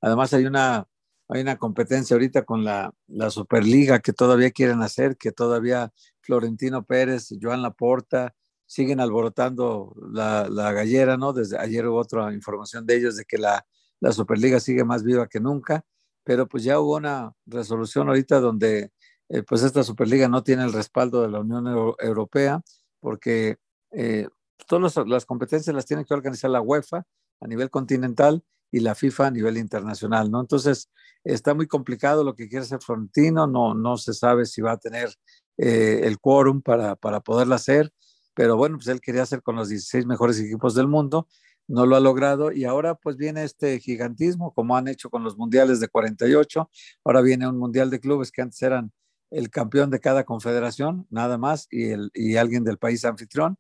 Además 0.02 0.34
hay 0.34 0.48
una, 0.48 0.88
hay 1.28 1.42
una 1.42 1.56
competencia 1.60 2.16
ahorita 2.16 2.46
con 2.46 2.64
la, 2.64 2.92
la 3.06 3.30
Superliga 3.30 4.00
que 4.00 4.12
todavía 4.12 4.50
quieren 4.50 4.82
hacer, 4.82 5.18
que 5.18 5.32
todavía 5.32 5.94
Florentino 6.22 6.84
Pérez, 6.84 7.30
Joan 7.40 7.62
Laporta, 7.62 8.34
siguen 8.66 9.00
alborotando 9.00 9.94
la, 10.12 10.50
la, 10.50 10.72
gallera, 10.72 11.16
¿no? 11.16 11.32
Desde 11.32 11.60
ayer 11.60 11.86
hubo 11.86 12.00
otra 12.00 12.34
información 12.34 12.88
de 12.88 12.98
ellos 12.98 13.16
de 13.16 13.26
que 13.26 13.38
la, 13.38 13.68
la 14.00 14.12
Superliga 14.14 14.60
sigue 14.60 14.84
más 14.84 15.04
viva 15.04 15.28
que 15.28 15.40
nunca 15.40 15.86
pero 16.24 16.48
pues 16.48 16.64
ya 16.64 16.80
hubo 16.80 16.98
una 16.98 17.34
resolución 17.46 18.08
ahorita 18.08 18.40
donde 18.40 18.92
eh, 19.30 19.44
pues 19.44 19.64
esta 19.64 19.84
Superliga 19.84 20.28
no 20.28 20.44
tiene 20.44 20.64
el 20.64 20.74
respaldo 20.74 21.22
de 21.22 21.30
la 21.30 21.40
Unión 21.40 21.66
Europea 22.00 22.62
porque 23.00 23.58
eh, 23.92 24.28
todas 24.68 24.96
las 25.08 25.26
competencias 25.26 25.76
las 25.76 25.86
tiene 25.86 26.06
que 26.06 26.14
organizar 26.14 26.50
la 26.50 26.62
UEFA 26.62 27.04
a 27.42 27.48
nivel 27.48 27.70
continental 27.70 28.44
y 28.72 28.82
la 28.82 28.96
FIFA 28.96 29.28
a 29.28 29.32
nivel 29.32 29.58
internacional, 29.58 30.30
¿no? 30.30 30.42
Entonces, 30.42 30.90
está 31.24 31.54
muy 31.54 31.68
complicado 31.68 32.24
lo 32.24 32.36
que 32.36 32.48
quiere 32.48 32.64
hacer 32.64 32.80
Florentino, 32.82 33.48
no, 33.48 33.74
no 33.74 33.98
se 33.98 34.14
sabe 34.14 34.46
si 34.46 34.62
va 34.62 34.74
a 34.74 34.78
tener 34.78 35.10
eh, 35.58 36.02
el 36.04 36.20
quórum 36.20 36.62
para, 36.62 36.96
para 36.96 37.20
poderla 37.20 37.56
hacer, 37.56 37.92
pero 38.34 38.58
bueno, 38.58 38.78
pues 38.78 38.88
él 38.88 39.02
quería 39.02 39.24
hacer 39.24 39.42
con 39.42 39.56
los 39.56 39.70
16 39.70 40.06
mejores 40.06 40.40
equipos 40.40 40.76
del 40.76 40.88
mundo 40.88 41.28
no 41.70 41.86
lo 41.86 41.96
ha 41.96 42.00
logrado 42.00 42.52
y 42.52 42.66
ahora 42.66 42.96
pues 42.96 43.16
viene 43.16 43.44
este 43.44 43.80
gigantismo 43.80 44.54
como 44.54 44.76
han 44.76 44.88
hecho 44.88 45.10
con 45.10 45.24
los 45.24 45.38
mundiales 45.38 45.80
de 45.80 45.88
48, 45.88 46.70
ahora 47.06 47.22
viene 47.22 47.48
un 47.48 47.58
mundial 47.58 47.90
de 47.90 48.00
clubes 48.00 48.32
que 48.32 48.42
antes 48.42 48.62
eran 48.64 48.92
el 49.30 49.52
campeón 49.52 49.92
de 49.92 50.00
cada 50.00 50.24
confederación, 50.24 51.06
nada 51.12 51.38
más, 51.38 51.68
y, 51.70 51.92
el, 51.92 52.10
y 52.16 52.36
alguien 52.38 52.64
del 52.64 52.80
país 52.80 53.06
anfitrión, 53.06 53.58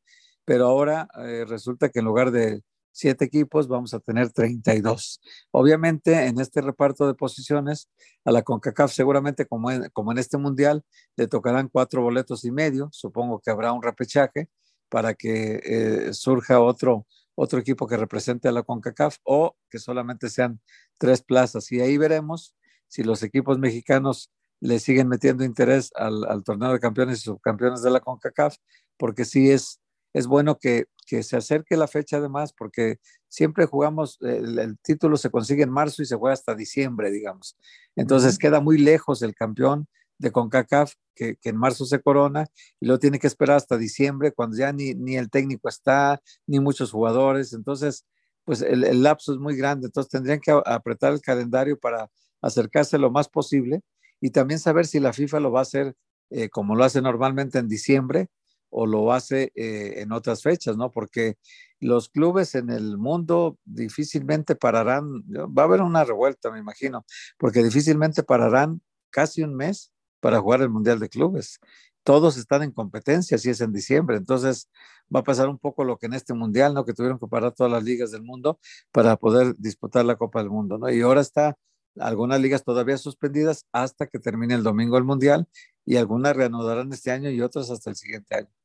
pero 0.50 0.66
ahora 0.66 1.08
eh, 1.28 1.46
resulta 1.48 1.90
que 1.90 2.00
en 2.00 2.06
lugar 2.06 2.32
de 2.32 2.64
siete 2.92 3.24
equipos 3.24 3.68
vamos 3.68 3.94
a 3.94 4.00
tener 4.00 4.32
32. 4.32 5.22
Obviamente 5.52 6.26
en 6.26 6.40
este 6.40 6.62
reparto 6.62 7.06
de 7.06 7.14
posiciones 7.14 7.88
a 8.26 8.32
la 8.32 8.42
CONCACAF 8.42 8.92
seguramente 8.92 9.46
como 9.46 9.70
en, 9.70 9.92
este 10.18 10.40
mundial 10.40 10.84
le 11.16 11.28
tocarán 11.28 11.68
cuatro 11.68 12.02
boletos 12.02 12.46
y 12.46 12.52
medio, 12.52 12.90
supongo 12.92 13.40
que 13.40 13.52
habrá 13.52 13.74
un 13.74 13.84
repechaje 13.84 14.50
para 14.90 15.14
que 15.14 15.62
eh, 15.64 16.14
surja 16.16 16.60
otro 16.60 17.06
otro 17.36 17.60
equipo 17.60 17.86
que 17.86 17.96
represente 17.96 18.48
a 18.48 18.52
la 18.52 18.64
CONCACAF 18.64 19.18
o 19.22 19.56
que 19.70 19.78
solamente 19.78 20.32
sean 20.32 20.60
tres 20.98 21.22
plazas. 21.22 21.72
Y 21.72 21.80
ahí 21.80 22.00
veremos 22.00 22.56
si 22.88 23.04
los 23.04 23.22
equipos 23.22 23.60
mexicanos 23.60 24.32
le 24.62 24.80
siguen 24.80 25.10
metiendo 25.10 25.44
interés 25.44 25.92
al, 25.96 26.44
torneo 26.44 26.74
de 26.74 26.80
campeones 26.80 27.20
y 27.20 27.22
subcampeones 27.22 27.84
de 27.84 27.92
la 27.92 28.00
CONCACAF, 28.00 28.56
porque 28.98 29.26
sí 29.26 29.52
es, 29.52 29.80
es 30.14 30.28
bueno 30.28 30.58
que, 30.58 30.86
se 31.06 31.38
acerque 31.38 31.76
la 31.76 31.88
fecha 31.88 32.18
además, 32.18 32.54
porque 32.54 33.00
siempre 33.30 33.66
jugamos, 33.66 34.20
el, 34.22 34.78
título 34.84 35.18
se 35.18 35.32
consigue 35.32 35.64
en 35.64 35.72
marzo 35.72 36.04
y 36.04 36.06
se 36.06 36.16
juega 36.16 36.34
hasta 36.34 36.54
diciembre, 36.54 37.10
digamos. 37.10 37.58
Entonces 37.96 38.38
queda 38.38 38.60
muy 38.60 38.78
lejos 38.78 39.24
el 39.24 39.34
campeón 39.34 39.88
de 40.20 40.32
CONCACAF, 40.32 40.94
que, 41.16 41.38
en 41.44 41.58
marzo 41.58 41.86
se 41.86 42.00
corona, 42.00 42.46
y 42.80 42.86
luego 42.86 43.00
tiene 43.00 43.18
que 43.18 43.26
esperar 43.26 43.58
hasta 43.58 43.76
diciembre, 43.76 44.34
cuando 44.34 44.56
ya 44.56 44.72
ni, 44.72 44.94
ni 44.94 45.18
el 45.18 45.32
técnico 45.32 45.68
está, 45.68 46.22
ni 46.46 46.60
muchos 46.60 46.92
jugadores. 46.92 47.54
Entonces, 47.54 48.06
pues 48.44 48.62
el, 48.62 49.02
lapso 49.02 49.34
es 49.34 49.40
muy 49.40 49.56
grande. 49.56 49.88
Entonces, 49.88 50.12
tendrían 50.12 50.40
que 50.40 50.52
apretar 50.64 51.14
el 51.14 51.22
calendario 51.22 51.80
para 51.80 52.12
acercarse 52.40 53.00
lo 53.00 53.10
más 53.10 53.30
posible 53.30 53.82
y 54.22 54.30
también 54.30 54.60
saber 54.60 54.86
si 54.86 55.00
la 55.00 55.12
FIFA 55.12 55.40
lo 55.40 55.52
va 55.52 55.60
a 55.60 55.64
hacer 55.64 55.96
eh, 56.30 56.50
como 56.50 56.76
lo 56.76 56.84
hace 56.84 57.02
normalmente 57.02 57.58
en 57.58 57.68
diciembre 57.68 58.30
o 58.70 58.86
lo 58.86 59.12
hace 59.12 59.52
eh, 59.56 60.02
en 60.02 60.12
otras 60.12 60.44
fechas, 60.44 60.78
¿no? 60.78 60.92
Porque 60.92 61.38
los 61.80 62.10
clubes 62.10 62.56
en 62.56 62.70
el 62.70 62.98
mundo 62.98 63.58
difícilmente 63.66 64.56
pararán, 64.56 65.24
va 65.32 65.64
a 65.64 65.66
haber 65.66 65.82
una 65.82 66.04
revuelta, 66.04 66.52
me 66.52 66.60
imagino, 66.60 67.06
porque 67.38 67.64
difícilmente 67.64 68.24
pararán 68.24 68.82
casi 69.10 69.44
un 69.44 69.56
mes 69.56 69.92
para 70.20 70.40
jugar 70.40 70.62
el 70.62 70.70
Mundial 70.70 71.00
de 71.00 71.10
Clubes. 71.10 71.60
Todos 72.04 72.38
están 72.38 72.64
en 72.64 72.72
competencia, 72.72 73.38
si 73.38 73.50
es 73.50 73.62
en 73.62 73.72
diciembre. 73.74 74.18
Entonces 74.18 74.70
va 75.14 75.22
a 75.22 75.24
pasar 75.24 75.50
un 75.50 75.58
poco 75.58 75.84
lo 75.84 75.98
que 75.98 76.08
en 76.08 76.14
este 76.14 76.34
Mundial, 76.34 76.74
¿no? 76.74 76.86
Que 76.86 76.94
tuvieron 76.94 77.20
que 77.20 77.28
parar 77.28 77.54
todas 77.54 77.72
las 77.72 77.84
ligas 77.84 78.12
del 78.12 78.24
mundo 78.24 78.60
para 78.92 79.16
poder 79.18 79.56
disputar 79.58 80.06
la 80.06 80.16
Copa 80.16 80.40
del 80.40 80.50
Mundo, 80.50 80.78
¿no? 80.78 80.90
Y 80.90 81.02
ahora 81.02 81.22
está 81.22 81.58
algunas 81.98 82.40
ligas 82.40 82.64
todavía 82.64 82.98
suspendidas 82.98 83.66
hasta 83.72 84.08
que 84.08 84.20
termine 84.20 84.54
el 84.56 84.64
domingo 84.64 84.98
el 84.98 85.04
Mundial 85.04 85.48
y 85.86 85.98
algunas 85.98 86.36
reanudarán 86.36 86.92
este 86.94 87.12
año 87.12 87.30
y 87.30 87.42
otras 87.42 87.70
hasta 87.72 87.90
el 87.90 87.96
siguiente 87.96 88.36
año. 88.36 88.59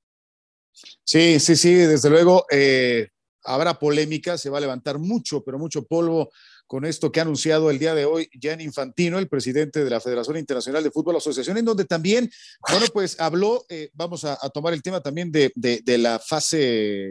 Sí, 1.05 1.39
sí, 1.41 1.57
sí, 1.57 1.75
desde 1.75 2.11
luego 2.11 2.47
eh, 2.51 3.09
habrá 3.45 3.79
polémica, 3.79 4.39
se 4.39 4.51
va 4.51 4.59
a 4.59 4.63
levantar 4.63 4.99
mucho, 4.99 5.43
pero 5.45 5.59
mucho 5.59 5.85
polvo 5.85 6.31
con 6.67 6.85
esto 6.85 7.13
que 7.13 7.21
ha 7.21 7.23
anunciado 7.23 7.71
el 7.71 7.79
día 7.79 7.95
de 7.95 8.05
hoy 8.05 8.29
Jan 8.41 8.61
Infantino, 8.61 9.19
el 9.19 9.29
presidente 9.29 9.85
de 9.85 9.91
la 9.91 10.01
Federación 10.01 10.39
Internacional 10.39 10.83
de 10.83 10.91
Fútbol 10.91 11.17
Asociación, 11.17 11.59
en 11.59 11.65
donde 11.65 11.85
también, 11.85 12.31
bueno, 12.71 12.87
pues 12.93 13.21
habló, 13.21 13.65
eh, 13.69 13.91
vamos 13.93 14.25
a, 14.25 14.37
tomar 14.51 14.73
el 14.73 14.83
tema 14.83 15.01
también 15.01 15.31
de, 15.31 15.53
de, 15.55 15.99
la 15.99 16.19
fase 16.19 17.11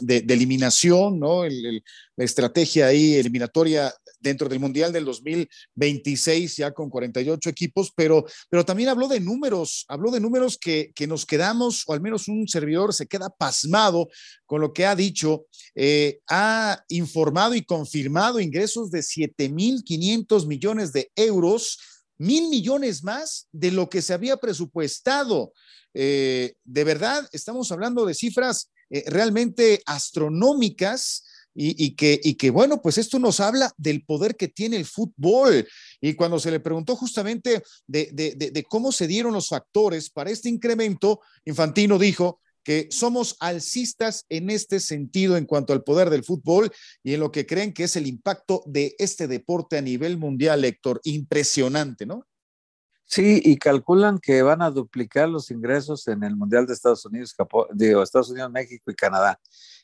de, 0.00 0.18
eliminación, 0.28 1.18
¿no? 1.18 1.44
la 1.44 2.24
estrategia 2.24 2.86
ahí 2.86 3.14
eliminatoria 3.14 3.92
dentro 4.20 4.48
del 4.48 4.60
Mundial 4.60 4.92
del 4.92 5.04
2026, 5.06 6.56
ya 6.58 6.72
con 6.72 6.90
48 6.90 7.48
equipos, 7.48 7.90
pero, 7.96 8.24
pero 8.48 8.64
también 8.64 8.90
habló 8.90 9.08
de 9.08 9.18
números, 9.18 9.86
habló 9.88 10.10
de 10.10 10.20
números 10.20 10.58
que, 10.58 10.92
que 10.94 11.06
nos 11.06 11.24
quedamos, 11.24 11.84
o 11.86 11.94
al 11.94 12.00
menos 12.00 12.28
un 12.28 12.46
servidor 12.46 12.92
se 12.92 13.06
queda 13.06 13.30
pasmado 13.30 14.08
con 14.46 14.60
lo 14.60 14.72
que 14.72 14.84
ha 14.86 14.94
dicho. 14.94 15.46
Eh, 15.74 16.20
ha 16.28 16.84
informado 16.88 17.54
y 17.54 17.62
confirmado 17.62 18.40
ingresos 18.40 18.90
de 18.90 19.00
7.500 19.00 20.46
millones 20.46 20.92
de 20.92 21.10
euros, 21.16 21.78
mil 22.18 22.48
millones 22.48 23.02
más 23.02 23.48
de 23.52 23.70
lo 23.70 23.88
que 23.88 24.02
se 24.02 24.12
había 24.12 24.36
presupuestado. 24.36 25.52
Eh, 25.94 26.54
de 26.64 26.84
verdad, 26.84 27.28
estamos 27.32 27.72
hablando 27.72 28.04
de 28.04 28.14
cifras 28.14 28.70
eh, 28.90 29.04
realmente 29.06 29.82
astronómicas 29.86 31.24
y, 31.52 31.94
que, 31.96 32.18
y 32.22 32.34
que, 32.34 32.50
bueno, 32.50 32.80
pues 32.80 32.96
esto 32.96 33.18
nos 33.18 33.40
habla 33.40 33.72
del 33.76 34.04
poder 34.04 34.36
que 34.36 34.48
tiene 34.48 34.76
el 34.76 34.86
fútbol. 34.86 35.66
Y 36.00 36.14
cuando 36.14 36.38
se 36.38 36.50
le 36.50 36.60
preguntó 36.60 36.96
justamente 36.96 37.62
de, 37.86 38.10
de 38.12 38.64
cómo 38.68 38.92
se 38.92 39.06
dieron 39.06 39.34
los 39.34 39.48
factores 39.48 40.10
para 40.10 40.30
este 40.30 40.48
incremento, 40.48 41.20
Infantino 41.44 41.98
dijo 41.98 42.40
que 42.62 42.88
somos 42.90 43.36
alcistas 43.40 44.26
en 44.28 44.50
este 44.50 44.80
sentido 44.80 45.36
en 45.36 45.46
cuanto 45.46 45.72
al 45.72 45.82
poder 45.82 46.10
del 46.10 46.24
fútbol 46.24 46.70
y 47.02 47.14
en 47.14 47.20
lo 47.20 47.32
que 47.32 47.46
creen 47.46 47.72
que 47.72 47.84
es 47.84 47.96
el 47.96 48.06
impacto 48.06 48.62
de 48.66 48.94
este 48.98 49.26
deporte 49.28 49.78
a 49.78 49.82
nivel 49.82 50.18
mundial, 50.18 50.64
Héctor. 50.64 51.00
Impresionante, 51.04 52.06
¿no? 52.06 52.26
Sí, 53.10 53.42
y 53.44 53.56
calculan 53.56 54.20
que 54.20 54.40
van 54.42 54.62
a 54.62 54.70
duplicar 54.70 55.28
los 55.28 55.50
ingresos 55.50 56.06
en 56.06 56.22
el 56.22 56.36
Mundial 56.36 56.64
de 56.64 56.74
Estados 56.74 57.04
Unidos, 57.04 57.34
digo, 57.72 58.04
Estados 58.04 58.30
Unidos, 58.30 58.52
México 58.52 58.88
y 58.88 58.94
Canadá. 58.94 59.40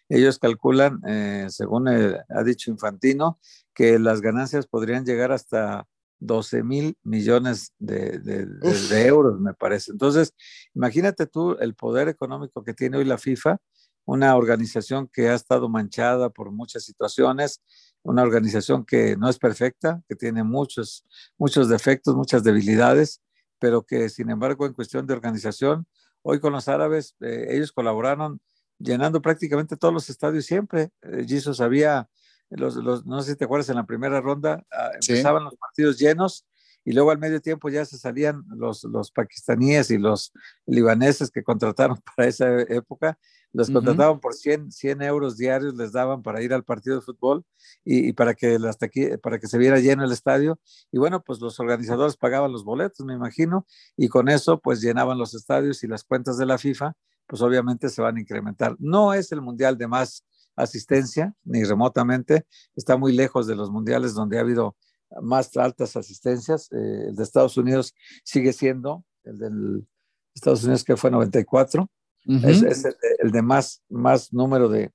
Ellos 0.09 0.39
calculan, 0.39 1.01
eh, 1.09 1.47
según 1.49 1.89
ha 1.89 2.43
dicho 2.45 2.71
Infantino, 2.71 3.41
que 3.75 3.99
las 3.99 4.21
ganancias 4.21 4.69
podrían 4.69 5.05
llegar 5.05 5.33
hasta 5.33 5.89
12 6.21 6.63
mil 6.63 6.97
millones 7.03 7.73
de, 7.81 8.21
de, 8.21 9.07
euros, 9.07 9.41
me 9.41 9.55
parece. 9.55 9.91
Entonces, 9.91 10.33
imagínate 10.73 11.27
tú 11.27 11.57
el 11.59 11.75
poder 11.75 12.07
económico 12.07 12.63
que 12.63 12.75
tiene 12.75 12.99
hoy 12.99 13.05
la 13.05 13.19
FIFA, 13.19 13.59
una 14.07 14.37
organización 14.37 15.09
que 15.13 15.29
ha 15.29 15.35
estado 15.35 15.69
manchada 15.69 16.31
por 16.31 16.53
muchas 16.53 16.85
situaciones, 16.85 17.61
una 18.03 18.23
organización 18.23 18.85
que 18.85 19.17
no 19.17 19.29
es 19.29 19.39
perfecta, 19.39 20.01
que 20.09 20.15
tiene 20.15 20.45
muchos, 20.45 21.05
muchos 21.37 21.69
defectos, 21.69 22.15
muchas 22.15 22.45
debilidades, 22.45 23.21
pero 23.59 23.83
que 23.83 24.09
sin 24.09 24.31
embargo 24.31 24.65
en 24.65 24.75
cuestión 24.75 25.07
de 25.07 25.15
organización, 25.15 25.87
hoy 26.23 26.39
con 26.39 26.53
los 26.53 26.69
árabes, 26.69 27.17
eh, 27.21 27.49
ellos 27.51 27.73
colaboraron 27.73 28.41
llenando 28.79 29.21
prácticamente 29.21 29.77
todos 29.77 29.93
los 29.93 30.09
estadios 30.09 30.47
siempre. 30.47 30.91
Eh, 31.03 31.25
Jesus 31.27 31.61
había, 31.61 32.09
los, 32.51 32.77
no 33.05 33.23
sé 33.23 33.33
si 33.33 33.37
te 33.37 33.45
acuerdas, 33.45 33.69
en 33.71 33.77
la 33.77 33.87
primera 33.87 34.21
ronda 34.21 34.65
ah, 34.71 34.91
empezaban 35.01 35.45
los 35.45 35.57
partidos 35.57 35.99
llenos 35.99 36.47
y 36.85 36.93
luego 36.93 37.11
al 37.11 37.19
medio 37.19 37.41
tiempo 37.41 37.69
ya 37.69 37.85
se 37.85 37.99
salían 37.99 38.45
los, 38.49 38.85
los 38.85 39.11
pakistaníes 39.11 39.91
y 39.91 39.99
los 39.99 40.33
libaneses 40.65 41.33
que 41.33 41.43
contrataron 41.43 41.99
para 42.17 42.29
esa 42.29 42.61
época 42.61 43.19
los 43.57 43.71
contrataban 43.71 44.21
por 44.21 44.35
100, 44.35 44.71
100 44.71 45.03
euros 45.03 45.39
diarios, 45.39 45.75
les 45.75 45.91
daban 45.91 46.23
para 46.23 46.43
ir 46.43 46.53
al 46.53 46.63
partido 46.63 46.97
de 46.97 47.03
fútbol 47.03 47.43
y, 47.85 48.13
para, 48.13 48.35
que 48.35 48.59
aquí, 48.83 49.17
para 49.23 49.39
que 49.39 49.47
se 49.47 49.57
viera 49.57 49.81
lleno 49.81 50.05
el 50.05 50.13
estadio. 50.13 50.61
Y 50.93 50.99
bueno, 50.99 51.23
pues 51.23 51.41
los 51.41 51.59
organizadores 51.59 52.19
pagaban 52.19 52.53
los 52.53 52.65
boletos, 52.65 53.07
me 53.07 53.15
imagino, 53.15 53.67
y 53.97 54.09
con 54.09 54.29
eso 54.29 54.61
pues 54.61 54.83
llenaban 54.83 55.17
los 55.17 55.35
estadios 55.35 55.83
y 55.83 55.89
las 55.89 56.05
cuentas 56.05 56.37
de 56.37 56.45
la 56.45 56.59
FIFA, 56.59 56.93
pues 57.27 57.41
obviamente 57.41 57.89
se 57.89 58.03
van 58.03 58.19
a 58.19 58.21
incrementar. 58.21 58.77
No 58.79 59.15
es 59.15 59.33
el 59.33 59.41
mundial 59.41 59.79
de 59.79 59.89
más 59.89 60.27
asistencia, 60.55 61.35
ni 61.43 61.65
remotamente, 61.65 62.47
está 62.75 62.99
muy 62.99 63.13
lejos 63.13 63.47
de 63.47 63.57
los 63.57 63.71
mundiales 63.71 64.13
donde 64.13 64.37
ha 64.37 64.43
habido 64.43 64.77
más 65.23 65.57
altas 65.57 65.97
asistencias. 65.97 66.71
Eh, 66.73 67.07
el 67.09 67.17
de 67.17 67.23
Estados 67.23 67.57
Unidos 67.57 67.95
sigue 68.23 68.53
siendo 68.53 69.03
el 69.25 69.39
del 69.39 69.87
Estados 70.35 70.63
Unidos 70.65 70.85
que 70.85 70.97
fue 70.97 71.11
94 71.11 71.91
es, 72.27 72.85
el, 73.19 73.31
de 73.31 73.43
más, 73.43 73.83
más 73.89 74.33
número 74.33 74.69
de, 74.69 74.91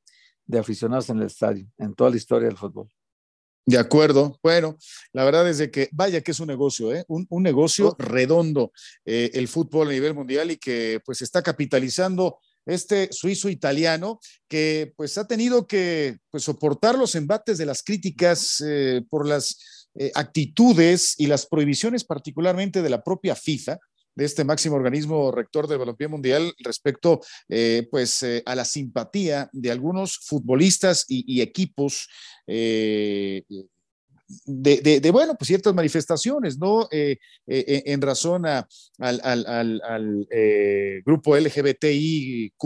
aficionados 0.57 1.09
en 1.09 1.19
el 1.19 1.27
estadio, 1.27 1.65
en 1.77 1.93
toda 1.93 2.09
la 2.09 2.17
historia 2.17 2.47
del 2.47 2.57
fútbol. 2.57 2.89
De 3.65 3.77
acuerdo. 3.77 4.37
Bueno, 4.41 4.77
la 5.13 5.23
verdad 5.23 5.47
es 5.47 5.59
de 5.59 5.69
que 5.69 5.87
vaya 5.91 6.21
que 6.21 6.31
es 6.31 6.39
un 6.39 6.47
negocio, 6.47 6.93
¿eh? 6.93 7.05
un, 7.07 7.43
negocio 7.43 7.95
redondo 7.99 8.73
eh, 9.05 9.29
el 9.33 9.47
fútbol 9.47 9.87
a 9.87 9.91
nivel 9.91 10.13
mundial 10.13 10.51
y 10.51 10.57
que 10.57 10.99
pues 11.05 11.21
está 11.21 11.41
capitalizando 11.41 12.39
este 12.65 13.09
suizo 13.11 13.49
italiano 13.49 14.19
que 14.47 14.93
pues 14.97 15.17
ha 15.17 15.27
tenido 15.27 15.67
que 15.67 16.17
pues, 16.31 16.43
soportar 16.43 16.97
los 16.97 17.15
embates 17.15 17.57
de 17.57 17.65
las 17.65 17.83
críticas 17.83 18.63
eh, 18.65 19.03
por 19.09 19.27
las 19.27 19.87
actitudes 20.15 21.15
y 21.17 21.27
las 21.27 21.45
prohibiciones 21.45 22.05
particularmente 22.05 22.81
de 22.81 22.89
la 22.89 23.03
propia 23.03 23.35
FIFA 23.35 23.77
de 24.15 24.25
este 24.25 24.43
máximo 24.43 24.75
organismo 24.75 25.31
rector 25.31 25.67
del 25.67 25.79
balompié 25.79 26.07
mundial 26.07 26.53
respecto 26.59 27.21
eh, 27.49 27.87
pues 27.89 28.23
eh, 28.23 28.43
a 28.45 28.55
la 28.55 28.65
simpatía 28.65 29.49
de 29.53 29.71
algunos 29.71 30.17
futbolistas 30.19 31.05
y, 31.07 31.41
equipos 31.41 32.07
eh, 32.47 33.43
de, 34.45 35.11
bueno, 35.11 35.35
pues 35.35 35.47
ciertas 35.47 35.73
manifestaciones, 35.73 36.57
¿no? 36.57 36.87
Eh, 36.91 37.17
eh, 37.47 37.65
eh, 37.67 37.83
en 37.85 38.01
razón 38.01 38.45
a, 38.45 38.67
al, 38.99 39.21
al, 39.23 39.81
al, 39.83 40.27
grupo 41.05 41.35
LGBTIQ, 41.35 42.63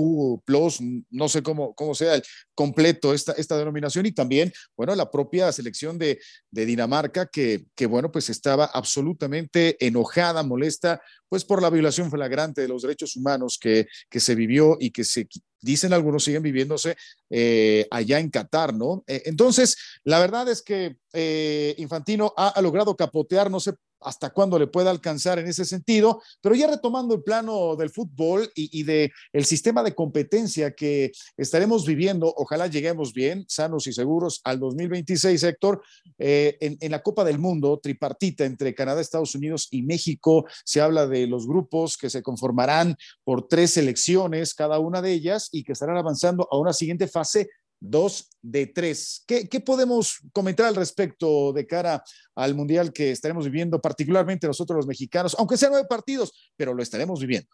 no 1.11 1.29
sé 1.29 1.43
cómo, 1.43 1.73
cómo 1.75 1.95
sea 1.95 2.15
el 2.15 2.23
completo 2.53 3.13
esta, 3.13 3.33
esta 3.33 3.57
denominación, 3.57 4.05
y 4.05 4.11
también, 4.11 4.51
bueno, 4.75 4.95
la 4.95 5.09
propia 5.09 5.51
selección 5.51 5.97
de, 5.97 6.19
de 6.51 6.65
Dinamarca, 6.65 7.27
que, 7.27 7.65
que, 7.75 7.85
bueno, 7.85 8.11
pues 8.11 8.29
estaba 8.29 8.65
absolutamente 8.65 9.77
enojada, 9.85 10.43
molesta, 10.43 11.01
pues 11.29 11.43
por 11.43 11.61
la 11.61 11.69
violación 11.69 12.09
flagrante 12.09 12.61
de 12.61 12.67
los 12.67 12.83
derechos 12.83 13.15
humanos 13.15 13.57
que, 13.59 13.87
que 14.09 14.19
se 14.19 14.35
vivió 14.35 14.77
y 14.79 14.91
que 14.91 15.03
se 15.03 15.27
dicen 15.65 15.93
algunos 15.93 16.23
siguen 16.23 16.43
viviéndose 16.43 16.95
eh, 17.29 17.87
allá 17.89 18.19
en 18.19 18.29
Qatar, 18.29 18.73
¿no? 18.73 19.03
Eh, 19.07 19.23
entonces, 19.25 19.77
la 20.03 20.19
verdad 20.19 20.47
es 20.47 20.61
que 20.61 20.97
eh, 21.11 21.73
Infantino 21.79 22.33
ha, 22.37 22.49
ha, 22.49 22.61
logrado 22.61 22.95
capotear, 22.95 23.49
no 23.49 23.59
sé 23.59 23.73
hasta 24.01 24.29
cuándo 24.29 24.59
le 24.59 24.67
pueda 24.67 24.91
alcanzar 24.91 25.39
en 25.39 25.47
ese 25.47 25.65
sentido, 25.65 26.21
pero 26.41 26.55
ya 26.55 26.67
retomando 26.67 27.15
el 27.15 27.23
plano 27.23 27.75
del 27.75 27.89
fútbol 27.89 28.49
y, 28.55 28.83
de 28.83 29.11
el 29.33 29.45
sistema 29.45 29.83
de 29.83 29.95
competencia 29.95 30.71
que 30.75 31.11
estaremos 31.37 31.85
viviendo, 31.85 32.31
ojalá 32.35 32.67
lleguemos 32.67 33.13
bien, 33.13 33.45
sanos 33.47 33.87
y 33.87 33.93
seguros 33.93 34.41
al 34.43 34.59
2026, 34.59 35.43
Héctor, 35.43 35.81
eh, 36.17 36.57
en, 36.61 36.77
en, 36.79 36.91
la 36.91 37.01
Copa 37.01 37.23
del 37.23 37.39
Mundo, 37.39 37.79
tripartita 37.81 38.45
entre 38.45 38.75
Canadá, 38.75 39.01
Estados 39.01 39.35
Unidos 39.35 39.67
y 39.71 39.81
México, 39.83 40.45
se 40.63 40.81
habla 40.81 41.07
de 41.07 41.27
los 41.27 41.47
grupos 41.47 41.97
que 41.97 42.09
se 42.09 42.21
conformarán 42.21 42.95
por 43.23 43.47
tres 43.47 43.71
selecciones, 43.71 44.53
cada 44.53 44.79
una 44.79 45.01
de 45.01 45.11
ellas, 45.11 45.49
y 45.51 45.63
que 45.63 45.73
estarán 45.73 45.97
avanzando 45.97 46.47
a 46.51 46.57
una 46.57 46.73
siguiente 46.73 47.07
fase 47.07 47.49
dos 47.89 48.29
de 48.41 48.67
tres. 48.67 49.23
¿Qué, 49.27 49.47
podemos 49.59 50.19
comentar 50.33 50.65
al 50.65 50.75
respecto 50.75 51.53
de 51.53 51.65
cara 51.65 52.03
al 52.35 52.55
Mundial 52.55 52.93
que 52.93 53.11
estaremos 53.11 53.45
viviendo, 53.45 53.81
particularmente 53.81 54.47
nosotros 54.47 54.77
los 54.77 54.87
mexicanos, 54.87 55.35
aunque 55.39 55.57
sean 55.57 55.71
nueve 55.71 55.87
partidos, 55.87 56.33
pero 56.55 56.73
lo 56.73 56.83
estaremos 56.83 57.19
viviendo? 57.19 57.49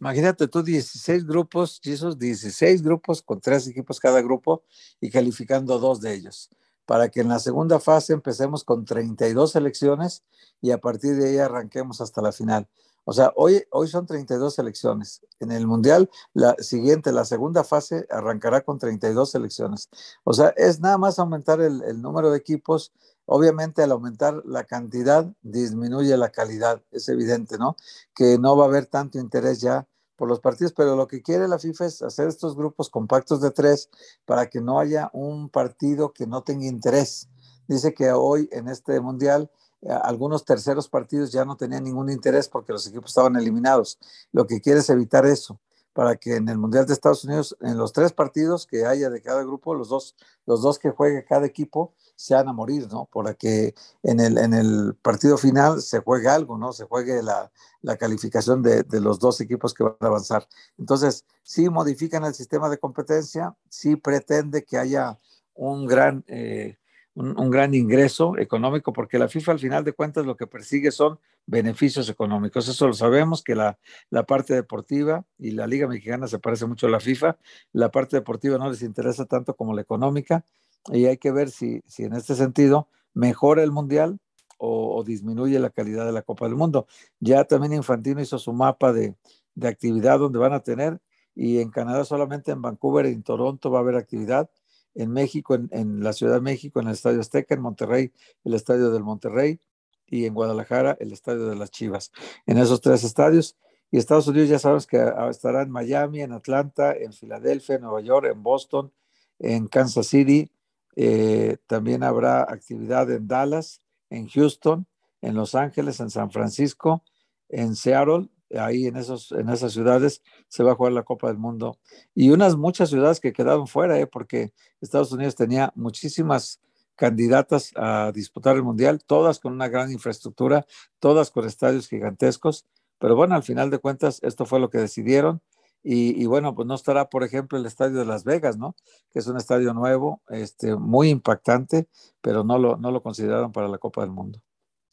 Imagínate 0.00 0.48
tú 0.48 0.62
16 0.62 1.24
grupos 1.24 1.80
y 1.84 1.92
esos 1.92 2.18
16 2.18 2.82
grupos 2.82 3.22
con 3.22 3.40
tres 3.40 3.68
equipos 3.68 4.00
cada 4.00 4.20
grupo 4.20 4.64
y 5.00 5.10
calificando 5.10 5.78
dos 5.78 6.00
de 6.00 6.14
ellos, 6.14 6.50
para 6.86 7.08
que 7.08 7.20
en 7.20 7.28
la 7.28 7.38
segunda 7.38 7.78
fase 7.78 8.12
empecemos 8.12 8.64
con 8.64 8.84
32 8.84 9.52
selecciones 9.52 10.24
y 10.60 10.72
a 10.72 10.78
partir 10.78 11.14
de 11.14 11.28
ahí 11.28 11.38
arranquemos 11.38 12.00
hasta 12.00 12.20
la 12.20 12.32
final. 12.32 12.68
O 13.04 13.12
sea, 13.12 13.32
hoy, 13.36 13.64
hoy 13.70 13.88
son 13.88 14.06
32 14.06 14.54
selecciones. 14.54 15.22
En 15.40 15.50
el 15.50 15.66
Mundial, 15.66 16.10
la 16.34 16.54
siguiente, 16.58 17.12
la 17.12 17.24
segunda 17.24 17.64
fase, 17.64 18.06
arrancará 18.10 18.60
con 18.60 18.78
32 18.78 19.30
selecciones. 19.30 19.88
O 20.24 20.32
sea, 20.32 20.48
es 20.56 20.80
nada 20.80 20.98
más 20.98 21.18
aumentar 21.18 21.60
el, 21.60 21.82
el 21.82 22.00
número 22.00 22.30
de 22.30 22.38
equipos. 22.38 22.92
Obviamente, 23.26 23.82
al 23.82 23.92
aumentar 23.92 24.42
la 24.44 24.64
cantidad, 24.64 25.32
disminuye 25.42 26.16
la 26.16 26.30
calidad. 26.30 26.82
Es 26.90 27.08
evidente, 27.08 27.58
¿no? 27.58 27.76
Que 28.14 28.38
no 28.38 28.56
va 28.56 28.64
a 28.64 28.68
haber 28.68 28.86
tanto 28.86 29.18
interés 29.18 29.60
ya 29.60 29.86
por 30.16 30.28
los 30.28 30.38
partidos, 30.38 30.72
pero 30.72 30.94
lo 30.94 31.08
que 31.08 31.20
quiere 31.20 31.48
la 31.48 31.58
FIFA 31.58 31.86
es 31.86 32.00
hacer 32.00 32.28
estos 32.28 32.54
grupos 32.54 32.88
compactos 32.88 33.40
de 33.40 33.50
tres 33.50 33.90
para 34.24 34.48
que 34.48 34.60
no 34.60 34.78
haya 34.78 35.10
un 35.12 35.48
partido 35.48 36.12
que 36.12 36.28
no 36.28 36.44
tenga 36.44 36.66
interés. 36.66 37.28
Dice 37.66 37.92
que 37.92 38.12
hoy 38.12 38.48
en 38.52 38.68
este 38.68 39.00
mundial 39.00 39.50
algunos 39.88 40.44
terceros 40.44 40.88
partidos 40.88 41.32
ya 41.32 41.44
no 41.44 41.56
tenían 41.56 41.84
ningún 41.84 42.10
interés 42.10 42.48
porque 42.48 42.72
los 42.72 42.86
equipos 42.86 43.10
estaban 43.10 43.36
eliminados. 43.36 43.98
Lo 44.32 44.46
que 44.46 44.60
quiere 44.60 44.80
es 44.80 44.90
evitar 44.90 45.26
eso, 45.26 45.60
para 45.92 46.16
que 46.16 46.36
en 46.36 46.48
el 46.48 46.58
Mundial 46.58 46.86
de 46.86 46.92
Estados 46.92 47.24
Unidos, 47.24 47.56
en 47.60 47.76
los 47.76 47.92
tres 47.92 48.12
partidos 48.12 48.66
que 48.66 48.86
haya 48.86 49.10
de 49.10 49.20
cada 49.20 49.42
grupo, 49.42 49.74
los 49.74 49.88
dos, 49.88 50.16
los 50.46 50.62
dos 50.62 50.78
que 50.78 50.90
juegue 50.90 51.24
cada 51.24 51.46
equipo, 51.46 51.94
sean 52.16 52.48
a 52.48 52.52
morir, 52.52 52.88
¿no? 52.90 53.06
Para 53.12 53.34
que 53.34 53.74
en 54.02 54.20
el, 54.20 54.38
en 54.38 54.54
el 54.54 54.94
partido 55.02 55.36
final 55.36 55.82
se 55.82 55.98
juegue 55.98 56.28
algo, 56.28 56.56
¿no? 56.56 56.72
Se 56.72 56.84
juegue 56.84 57.22
la, 57.22 57.50
la 57.80 57.96
calificación 57.96 58.62
de, 58.62 58.84
de, 58.84 59.00
los 59.00 59.18
dos 59.18 59.40
equipos 59.40 59.74
que 59.74 59.82
van 59.82 59.96
a 60.00 60.06
avanzar. 60.06 60.46
Entonces, 60.78 61.24
sí 61.42 61.68
modifican 61.68 62.24
el 62.24 62.34
sistema 62.34 62.68
de 62.68 62.78
competencia, 62.78 63.56
sí 63.68 63.96
pretende 63.96 64.64
que 64.64 64.78
haya 64.78 65.18
un 65.54 65.86
gran... 65.86 66.24
Eh, 66.28 66.76
un, 67.14 67.50
gran 67.50 67.74
ingreso 67.74 68.38
económico, 68.38 68.92
porque 68.92 69.18
la 69.18 69.28
FIFA 69.28 69.52
al 69.52 69.58
final 69.58 69.84
de 69.84 69.92
cuentas 69.92 70.24
lo 70.24 70.36
que 70.36 70.46
persigue 70.46 70.90
son 70.90 71.18
beneficios 71.46 72.08
económicos. 72.08 72.68
Eso 72.68 72.86
lo 72.86 72.94
sabemos, 72.94 73.42
que 73.42 73.54
la, 73.54 73.78
la 74.10 74.24
parte 74.24 74.54
deportiva 74.54 75.24
y 75.38 75.50
la 75.50 75.66
Liga 75.66 75.86
Mexicana 75.86 76.26
se 76.26 76.38
parece 76.38 76.66
mucho 76.66 76.86
a 76.86 76.90
la 76.90 77.00
FIFA, 77.00 77.36
la 77.72 77.90
parte 77.90 78.16
deportiva 78.16 78.58
no 78.58 78.70
les 78.70 78.82
interesa 78.82 79.26
tanto 79.26 79.54
como 79.54 79.74
la 79.74 79.82
económica, 79.82 80.44
y 80.90 81.06
hay 81.06 81.18
que 81.18 81.30
ver 81.30 81.50
si, 81.50 81.82
si 81.86 82.04
en 82.04 82.14
este 82.14 82.34
sentido 82.34 82.88
mejora 83.14 83.62
el 83.62 83.72
Mundial 83.72 84.18
o, 84.58 85.02
disminuye 85.04 85.58
la 85.58 85.70
calidad 85.70 86.06
de 86.06 86.12
la 86.12 86.22
Copa 86.22 86.46
del 86.46 86.54
Mundo. 86.54 86.86
Ya 87.18 87.44
también 87.44 87.72
Infantino 87.72 88.20
hizo 88.20 88.38
su 88.38 88.52
mapa 88.52 88.92
de, 88.92 89.16
de 89.56 89.68
actividad 89.68 90.20
donde 90.20 90.38
van 90.38 90.52
a 90.52 90.60
tener, 90.60 91.00
y 91.34 91.58
en 91.58 91.70
Canadá 91.70 92.04
solamente 92.04 92.52
en 92.52 92.62
Vancouver 92.62 93.06
y 93.06 93.12
en 93.12 93.22
Toronto 93.22 93.70
va 93.70 93.78
a 93.78 93.82
haber 93.82 93.96
actividad 93.96 94.50
en 94.94 95.10
México, 95.10 95.54
en, 95.54 96.02
la 96.02 96.12
Ciudad 96.12 96.34
de 96.34 96.40
México, 96.40 96.80
en 96.80 96.88
el 96.88 96.94
Estadio 96.94 97.20
Azteca, 97.20 97.54
en 97.54 97.62
Monterrey, 97.62 98.12
el 98.44 98.54
Estadio 98.54 98.90
del 98.90 99.02
Monterrey 99.02 99.60
y 100.06 100.26
en 100.26 100.34
Guadalajara, 100.34 100.96
el 101.00 101.12
Estadio 101.12 101.46
de 101.46 101.56
las 101.56 101.70
Chivas. 101.70 102.12
En 102.46 102.58
esos 102.58 102.80
tres 102.80 103.04
estadios. 103.04 103.56
Y 103.90 103.98
Estados 103.98 104.26
Unidos 104.26 104.48
ya 104.48 104.58
sabes 104.58 104.86
que 104.86 104.98
ah, 104.98 105.28
estará 105.30 105.62
en 105.62 105.70
Miami, 105.70 106.22
en 106.22 106.32
Atlanta, 106.32 106.92
en 106.92 107.12
Filadelfia, 107.12 107.74
en 107.74 107.82
Nueva 107.82 108.00
York, 108.00 108.26
en 108.32 108.42
Boston, 108.42 108.92
en 109.38 109.68
Kansas 109.68 110.06
City. 110.06 110.50
Eh, 110.96 111.58
también 111.66 112.02
habrá 112.02 112.42
actividad 112.42 113.10
en 113.10 113.28
Dallas, 113.28 113.82
en 114.08 114.28
Houston, 114.28 114.86
en 115.20 115.34
Los 115.34 115.54
Ángeles, 115.54 116.00
en 116.00 116.10
San 116.10 116.30
Francisco, 116.30 117.04
en 117.48 117.76
Seattle 117.76 118.28
ahí 118.58 118.86
en, 118.86 118.96
esos, 118.96 119.32
en 119.32 119.48
esas 119.48 119.72
ciudades 119.72 120.22
se 120.48 120.62
va 120.62 120.72
a 120.72 120.74
jugar 120.74 120.92
la 120.92 121.02
Copa 121.02 121.28
del 121.28 121.38
Mundo. 121.38 121.78
Y 122.14 122.30
unas 122.30 122.56
muchas 122.56 122.90
ciudades 122.90 123.20
que 123.20 123.32
quedaron 123.32 123.66
fuera, 123.66 123.98
¿eh? 123.98 124.06
porque 124.06 124.52
Estados 124.80 125.12
Unidos 125.12 125.34
tenía 125.34 125.72
muchísimas 125.74 126.60
candidatas 126.96 127.72
a 127.76 128.12
disputar 128.14 128.56
el 128.56 128.62
Mundial, 128.62 129.02
todas 129.04 129.40
con 129.40 129.52
una 129.52 129.68
gran 129.68 129.90
infraestructura, 129.90 130.66
todas 130.98 131.30
con 131.30 131.46
estadios 131.46 131.88
gigantescos. 131.88 132.66
Pero 132.98 133.16
bueno, 133.16 133.34
al 133.34 133.42
final 133.42 133.70
de 133.70 133.78
cuentas, 133.78 134.20
esto 134.22 134.46
fue 134.46 134.60
lo 134.60 134.70
que 134.70 134.78
decidieron. 134.78 135.42
Y, 135.84 136.26
bueno, 136.26 136.54
pues 136.54 136.68
no 136.68 136.76
estará, 136.76 137.08
por 137.08 137.24
ejemplo, 137.24 137.58
el 137.58 137.66
estadio 137.66 137.98
de 137.98 138.04
Las 138.04 138.22
Vegas, 138.22 138.56
¿no? 138.56 138.76
Que 139.12 139.18
es 139.18 139.26
un 139.26 139.36
estadio 139.36 139.74
nuevo, 139.74 140.22
este, 140.28 140.76
muy 140.76 141.08
impactante, 141.08 141.88
pero 142.20 142.44
no 142.44 142.56
lo, 142.56 142.76
no 142.76 142.92
lo 142.92 143.02
consideraron 143.02 143.50
para 143.50 143.66
la 143.66 143.78
Copa 143.78 144.02
del 144.02 144.12
Mundo. 144.12 144.40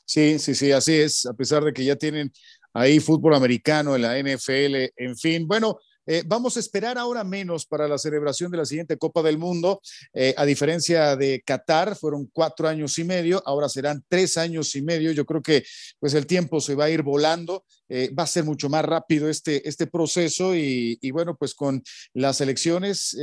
Sí, 0.03 0.39
sí, 0.39 0.55
sí, 0.55 0.71
así 0.71 0.95
es, 0.95 1.27
a 1.27 1.33
pesar 1.33 1.63
de 1.63 1.71
que 1.71 1.85
ya 1.85 1.95
tienen 1.95 2.33
ahí 2.73 2.99
fútbol 2.99 3.36
americano 3.36 3.95
en 3.95 4.01
la 4.01 4.17
NFL, 4.17 4.91
en 4.95 5.17
fin. 5.17 5.47
Bueno, 5.47 5.79
eh, 6.12 6.23
vamos 6.25 6.58
a 6.58 6.60
esperar 6.60 6.97
ahora 6.97 7.23
menos 7.23 7.67
para 7.67 7.88
la 7.88 7.99
celebración 7.99 8.49
de 8.49 8.58
la 8.58 8.65
siguiente 8.65 8.97
Copa 8.97 9.21
del 9.21 9.38
Mundo. 9.38 9.79
Eh, 10.12 10.34
a 10.38 10.43
diferencia 10.43 11.15
de 11.15 11.43
Qatar, 11.45 11.95
fueron 11.95 12.27
cuatro 12.34 12.67
años 12.67 12.97
y 12.97 13.03
medio, 13.03 13.43
ahora 13.45 13.69
serán 13.69 14.03
tres 14.08 14.36
años 14.36 14.75
y 14.75 14.82
medio. 14.82 15.12
Yo 15.12 15.23
creo 15.23 15.43
que 15.43 15.63
pues 15.99 16.15
el 16.15 16.25
tiempo 16.25 16.62
se 16.62 16.73
va 16.73 16.86
a 16.86 16.89
ir 16.89 17.03
volando. 17.03 17.63
Eh, 17.89 18.13
va 18.17 18.23
a 18.23 18.28
ser 18.28 18.43
mucho 18.43 18.69
más 18.69 18.86
rápido 18.86 19.30
este, 19.30 19.67
este 19.67 19.88
proceso 19.88 20.56
y, 20.56 20.97
bueno, 21.12 21.36
pues 21.36 21.54
con 21.54 21.84
las 22.13 22.39
elecciones 22.41 23.17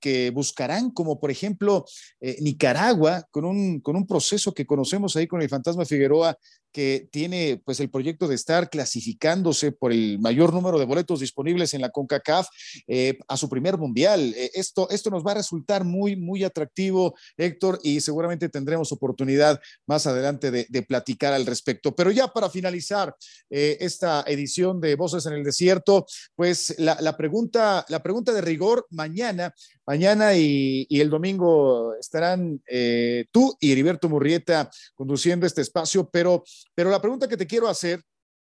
que 0.00 0.30
buscarán, 0.34 0.90
como 0.90 1.18
por 1.18 1.30
ejemplo 1.30 1.84
Nicaragua, 2.20 3.26
con 3.30 3.44
un, 3.44 3.80
con 3.80 3.96
un 3.96 4.06
proceso 4.06 4.52
que 4.52 4.66
conocemos 4.66 5.16
ahí 5.16 5.26
con 5.26 5.42
el 5.42 5.48
fantasma 5.48 5.84
Figueroa 5.84 6.36
que 6.72 7.08
tiene 7.12 7.60
pues 7.64 7.78
el 7.80 7.90
proyecto 7.90 8.26
de 8.26 8.34
estar 8.34 8.70
clasificándose 8.70 9.72
por 9.72 9.92
el 9.92 10.18
mayor 10.18 10.52
número 10.52 10.78
de 10.78 10.86
boletos 10.86 11.20
disponibles 11.20 11.74
en 11.74 11.82
la 11.82 11.90
CONCACAF 11.90 12.48
eh, 12.88 13.18
a 13.28 13.36
su 13.36 13.48
primer 13.48 13.76
mundial. 13.78 14.32
Eh, 14.36 14.50
esto, 14.54 14.88
esto 14.90 15.10
nos 15.10 15.24
va 15.24 15.32
a 15.32 15.36
resultar 15.36 15.84
muy, 15.84 16.16
muy 16.16 16.42
atractivo, 16.44 17.14
Héctor, 17.36 17.78
y 17.82 18.00
seguramente 18.00 18.48
tendremos 18.48 18.90
oportunidad 18.90 19.60
más 19.86 20.06
adelante 20.06 20.50
de, 20.50 20.82
platicar 20.82 21.32
al 21.32 21.46
respecto. 21.46 21.94
Pero 21.94 22.10
ya 22.10 22.26
para 22.26 22.50
finalizar 22.50 23.14
eh, 23.50 23.76
esta 24.02 24.24
edición 24.26 24.80
de 24.80 24.96
Voces 24.96 25.26
en 25.26 25.34
el 25.34 25.44
Desierto, 25.44 26.06
pues 26.34 26.74
la, 26.78 27.16
pregunta, 27.16 27.86
la 27.88 28.02
pregunta 28.02 28.32
de 28.32 28.40
rigor 28.40 28.86
mañana 28.90 29.54
Mañana 29.86 30.34
y, 30.34 30.86
el 30.90 31.10
domingo 31.10 31.94
estarán 31.94 32.62
eh, 32.68 33.26
tú 33.32 33.56
y 33.60 33.72
Heriberto 33.72 34.08
Murrieta 34.08 34.70
conduciendo 34.94 35.44
este 35.44 35.60
espacio, 35.60 36.08
pero, 36.08 36.44
pero 36.74 36.88
la 36.88 37.00
pregunta 37.00 37.26
que 37.26 37.36
te 37.36 37.48
quiero 37.48 37.68
hacer 37.68 38.00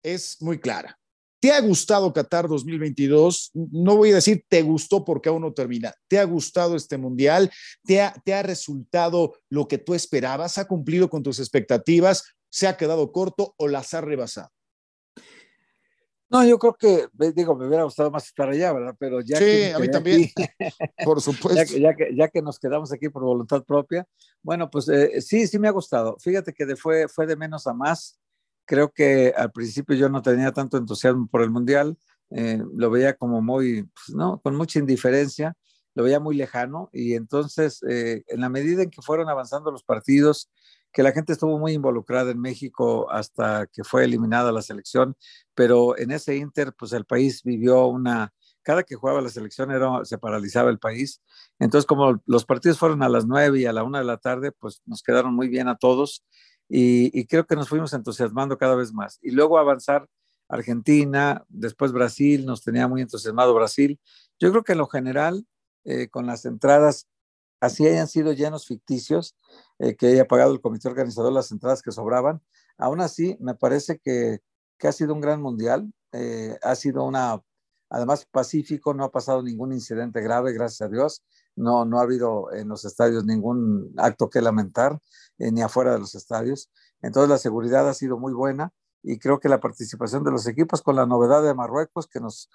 es 0.04 0.40
muy 0.42 0.60
clara. 0.60 0.98
¿Te 1.40 1.52
ha 1.52 1.60
gustado 1.60 2.14
Qatar 2.14 2.48
2022? 2.48 3.52
No 3.54 3.98
voy 3.98 4.12
a 4.12 4.16
decir 4.16 4.46
te 4.48 4.62
gustó 4.62 5.04
porque 5.04 5.30
aún 5.30 5.42
no 5.42 5.54
termina. 5.54 5.94
¿Te 6.08 6.20
ha 6.20 6.24
gustado 6.24 6.76
este 6.76 6.98
mundial? 6.98 7.52
¿Te 7.84 8.02
ha, 8.02 8.14
¿Te 8.24 8.34
ha 8.34 8.44
resultado 8.44 9.34
lo 9.50 9.68
que 9.68 9.80
tú 9.80 9.96
esperabas? 9.96 10.58
¿Ha 10.58 10.66
cumplido 10.66 11.10
con 11.10 11.24
tus 11.24 11.40
expectativas? 11.40 12.24
¿Se 12.50 12.68
ha 12.68 12.78
quedado 12.78 13.12
corto 13.12 13.56
o 13.58 13.68
las 13.68 13.94
ha 13.96 14.02
rebasado? 14.02 14.52
No, 16.34 16.44
yo 16.44 16.58
creo 16.58 16.74
que, 16.74 17.08
digo, 17.36 17.56
me 17.56 17.68
hubiera 17.68 17.84
gustado 17.84 18.10
más 18.10 18.26
estar 18.26 18.50
allá, 18.50 18.74
¿verdad? 18.74 18.96
Pero 18.98 19.22
ya 19.22 19.38
sí, 19.38 19.44
que 19.44 19.74
a 19.74 19.78
mí 19.78 19.88
también, 19.88 20.32
por 21.06 21.22
supuesto. 21.22 21.78
Ya, 21.78 21.94
que, 21.94 22.16
ya, 22.16 22.28
que, 22.28 22.42
nos 22.42 22.58
quedamos 22.58 22.92
aquí 22.92 23.08
por 23.10 23.22
voluntad 23.22 23.64
propia, 23.64 24.08
bueno, 24.42 24.68
pues 24.72 24.90
eh, 24.90 25.22
sí, 25.22 25.46
sí 25.46 25.60
me 25.60 25.68
ha 25.68 25.72
gustado. 25.72 26.18
Fíjate 26.20 26.52
que 26.52 26.66
de, 26.66 26.76
fue, 26.76 27.08
fue 27.08 27.28
de 27.28 27.36
menos 27.36 27.68
a 27.68 27.76
más. 27.76 28.20
Creo 28.66 28.92
que 28.92 29.32
al 29.38 29.52
principio 29.52 29.96
yo 29.96 30.10
no 30.10 30.24
tenía 30.24 30.52
tanto 30.52 30.78
entusiasmo 30.78 31.28
por 31.28 31.44
el 31.44 31.52
Mundial, 31.52 32.00
eh, 32.32 32.64
lo 32.74 32.90
veía 32.90 33.14
como 33.14 33.44
muy, 33.44 33.84
pues, 33.84 34.16
¿no? 34.16 34.42
Con 34.42 34.56
mucha 34.56 34.80
indiferencia, 34.80 35.56
lo 35.94 36.04
veía 36.04 36.20
muy 36.20 36.36
lejano 36.36 36.90
y 36.92 37.14
entonces, 37.14 37.84
eh, 37.88 38.24
en 38.26 38.42
la 38.42 38.50
medida 38.50 38.82
en 38.82 38.90
que 38.90 39.04
fueron 39.04 39.30
avanzando 39.30 39.70
los 39.70 39.84
partidos, 39.84 40.50
que 40.94 41.04
la 41.04 41.12
gente 41.12 41.34
estuvo 41.34 41.58
muy 41.58 41.74
involucrada 41.74 42.32
en 42.32 42.40
México 42.40 43.12
hasta 43.12 43.68
que 43.68 43.84
fue 43.84 44.06
eliminada 44.06 44.52
la 44.52 44.62
selección, 44.62 45.18
pero 45.56 45.98
en 45.98 46.12
ese 46.12 46.38
Inter, 46.38 46.74
pues 46.78 46.94
el 46.94 47.06
país 47.06 47.42
vivió 47.44 47.88
una, 47.88 48.32
cada 48.62 48.84
que 48.84 48.96
jugaba 48.96 49.20
la 49.20 49.30
selección 49.30 49.72
era, 49.72 50.06
se 50.06 50.20
paralizaba 50.20 50.70
el 50.70 50.80
país. 50.80 51.22
Entonces, 51.60 51.88
como 51.88 52.22
los 52.28 52.46
partidos 52.46 52.78
fueron 52.78 53.02
a 53.02 53.10
las 53.10 53.26
nueve 53.26 53.60
y 53.60 53.66
a 53.66 53.74
la 53.74 53.84
una 53.84 54.00
de 54.00 54.06
la 54.06 54.18
tarde, 54.18 54.52
pues 54.52 54.82
nos 54.86 55.02
quedaron 55.02 55.34
muy 55.34 55.48
bien 55.50 55.68
a 55.68 55.78
todos 55.78 56.24
y, 56.70 57.26
creo 57.26 57.46
que 57.46 57.56
nos 57.56 57.70
fuimos 57.70 57.94
entusiasmando 57.94 58.58
cada 58.58 58.76
vez 58.76 58.94
más. 58.94 59.20
Y 59.22 59.32
luego 59.32 59.58
avanzar 59.58 60.08
Argentina, 60.48 61.44
después 61.50 61.92
Brasil, 61.92 62.46
nos 62.46 62.62
tenía 62.62 62.88
muy 62.88 63.02
entusiasmado 63.02 63.54
Brasil. 63.54 64.00
Yo 64.40 64.52
creo 64.52 64.64
que 64.64 64.74
en 64.74 64.78
lo 64.78 64.88
general, 64.88 65.46
eh, 65.86 66.08
con 66.10 66.26
las 66.26 66.46
entradas 66.46 67.08
así 67.64 67.88
hayan 67.88 68.10
sido 68.10 68.34
llenos 68.34 68.68
ficticios, 68.68 69.38
eh, 69.80 69.96
que 69.96 70.08
haya 70.08 70.28
pagado 70.28 70.52
el 70.52 70.60
comité 70.60 70.90
organizador 70.90 71.32
las 71.32 71.50
entradas 71.52 71.82
que 71.82 71.94
sobraban. 71.94 72.42
Aún 72.78 73.00
así, 73.00 73.38
me 73.40 73.56
parece 73.56 74.00
que, 74.00 74.42
ha 74.82 74.92
sido 74.92 75.14
un 75.14 75.22
gran 75.22 75.42
mundial, 75.42 75.94
eh, 76.12 76.58
ha 76.62 76.76
sido 76.76 77.06
una, 77.06 77.42
además 77.90 78.28
pacífico, 78.30 78.94
no 78.94 79.06
ha 79.06 79.12
pasado 79.12 79.42
ningún 79.42 79.72
incidente 79.72 80.20
grave, 80.20 80.52
gracias 80.52 80.82
a 80.82 80.92
Dios, 80.92 81.24
no, 81.56 81.86
no 81.86 82.00
ha 82.00 82.02
habido 82.02 82.52
en 82.52 82.68
los 82.68 82.84
estadios 82.84 83.24
ningún 83.24 83.94
acto 83.96 84.30
que 84.30 84.42
lamentar, 84.42 85.00
eh, 85.38 85.54
ni 85.54 85.62
afuera 85.62 85.94
de 85.94 86.00
los 86.00 86.16
estadios. 86.16 86.70
Entonces 87.02 87.30
la 87.30 87.38
seguridad 87.38 87.88
ha 87.88 87.94
sido 87.94 88.18
muy 88.20 88.34
buena 88.34 88.74
y 89.02 89.20
creo 89.20 89.40
que 89.40 89.48
la 89.48 89.62
participación 89.62 90.26
de 90.26 90.32
los 90.32 90.48
equipos 90.48 90.82
con 90.82 90.98
la 90.98 91.06
novedad 91.06 91.42
de 91.42 91.54
Marruecos 91.54 92.08
que 92.08 92.20
nos 92.20 92.50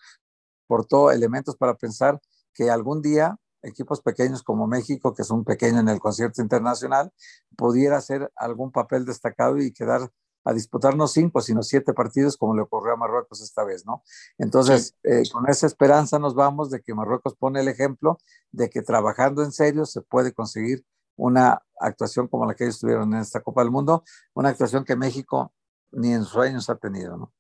portó 0.66 1.10
elementos 1.10 1.56
para 1.56 1.76
pensar 1.76 2.20
que 2.52 2.68
algún 2.68 3.00
día 3.00 3.38
equipos 3.62 4.00
pequeños 4.00 4.42
como 4.42 4.66
México, 4.66 5.14
que 5.14 5.22
es 5.22 5.30
un 5.30 5.44
pequeño 5.44 5.80
en 5.80 5.88
el 5.88 6.00
concierto 6.00 6.42
internacional, 6.42 7.12
pudiera 7.56 7.96
hacer 7.96 8.30
algún 8.36 8.72
papel 8.72 9.04
destacado 9.04 9.58
y 9.58 9.72
quedar 9.72 10.10
a 10.44 10.52
disputar 10.52 10.96
no 10.96 11.06
cinco, 11.08 11.42
sino 11.42 11.62
siete 11.62 11.92
partidos, 11.92 12.36
como 12.36 12.54
le 12.54 12.62
ocurrió 12.62 12.94
a 12.94 12.96
Marruecos 12.96 13.42
esta 13.42 13.64
vez, 13.64 13.84
¿no? 13.84 14.02
Entonces, 14.38 14.94
eh, 15.02 15.22
con 15.30 15.48
esa 15.48 15.66
esperanza 15.66 16.18
nos 16.18 16.34
vamos 16.34 16.70
de 16.70 16.80
que 16.80 16.94
Marruecos 16.94 17.36
pone 17.36 17.60
el 17.60 17.68
ejemplo 17.68 18.18
de 18.50 18.70
que 18.70 18.80
trabajando 18.80 19.42
en 19.42 19.52
serio 19.52 19.84
se 19.84 20.00
puede 20.00 20.32
conseguir 20.32 20.86
una 21.16 21.62
actuación 21.80 22.28
como 22.28 22.46
la 22.46 22.54
que 22.54 22.64
ellos 22.64 22.78
tuvieron 22.78 23.12
en 23.12 23.20
esta 23.20 23.40
Copa 23.42 23.62
del 23.62 23.70
Mundo, 23.70 24.04
una 24.34 24.50
actuación 24.50 24.84
que 24.84 24.96
México 24.96 25.52
ni 25.90 26.12
en 26.12 26.24
sueños 26.24 26.70
ha 26.70 26.76
tenido, 26.76 27.16
¿no? 27.16 27.32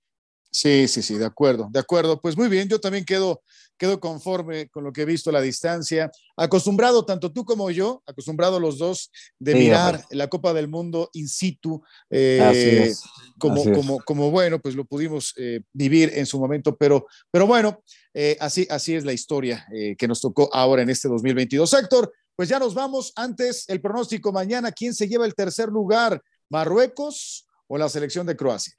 Sí, 0.50 0.88
sí, 0.88 1.02
sí, 1.02 1.18
de 1.18 1.26
acuerdo, 1.26 1.68
de 1.70 1.78
acuerdo. 1.78 2.20
Pues 2.20 2.36
muy 2.36 2.48
bien, 2.48 2.68
yo 2.68 2.80
también 2.80 3.04
quedo, 3.04 3.42
quedo 3.76 4.00
conforme 4.00 4.68
con 4.68 4.82
lo 4.82 4.92
que 4.92 5.02
he 5.02 5.04
visto 5.04 5.28
a 5.28 5.32
la 5.32 5.42
distancia. 5.42 6.10
Acostumbrado, 6.36 7.04
tanto 7.04 7.30
tú 7.32 7.44
como 7.44 7.70
yo, 7.70 8.02
acostumbrado 8.06 8.58
los 8.58 8.78
dos, 8.78 9.10
de 9.38 9.54
mirar 9.54 10.04
la 10.10 10.28
Copa 10.28 10.54
del 10.54 10.68
Mundo 10.68 11.10
in 11.12 11.28
situ, 11.28 11.82
eh, 12.08 12.94
como, 13.38 13.62
como, 13.72 14.00
como, 14.00 14.30
bueno, 14.30 14.58
pues 14.58 14.74
lo 14.74 14.86
pudimos 14.86 15.34
eh, 15.36 15.60
vivir 15.72 16.12
en 16.14 16.24
su 16.24 16.40
momento, 16.40 16.76
pero, 16.76 17.06
pero 17.30 17.46
bueno, 17.46 17.82
eh, 18.14 18.36
así, 18.40 18.66
así 18.70 18.94
es 18.94 19.04
la 19.04 19.12
historia 19.12 19.66
que 19.98 20.08
nos 20.08 20.20
tocó 20.20 20.48
ahora 20.52 20.82
en 20.82 20.90
este 20.90 21.08
2022. 21.08 21.72
Héctor, 21.74 22.12
pues 22.34 22.48
ya 22.48 22.58
nos 22.58 22.72
vamos. 22.72 23.12
Antes, 23.16 23.68
el 23.68 23.82
pronóstico 23.82 24.32
mañana, 24.32 24.72
¿quién 24.72 24.94
se 24.94 25.08
lleva 25.08 25.26
el 25.26 25.34
tercer 25.34 25.68
lugar? 25.68 26.22
¿Marruecos 26.48 27.46
o 27.66 27.76
la 27.76 27.88
selección 27.88 28.26
de 28.26 28.36
Croacia? 28.36 28.77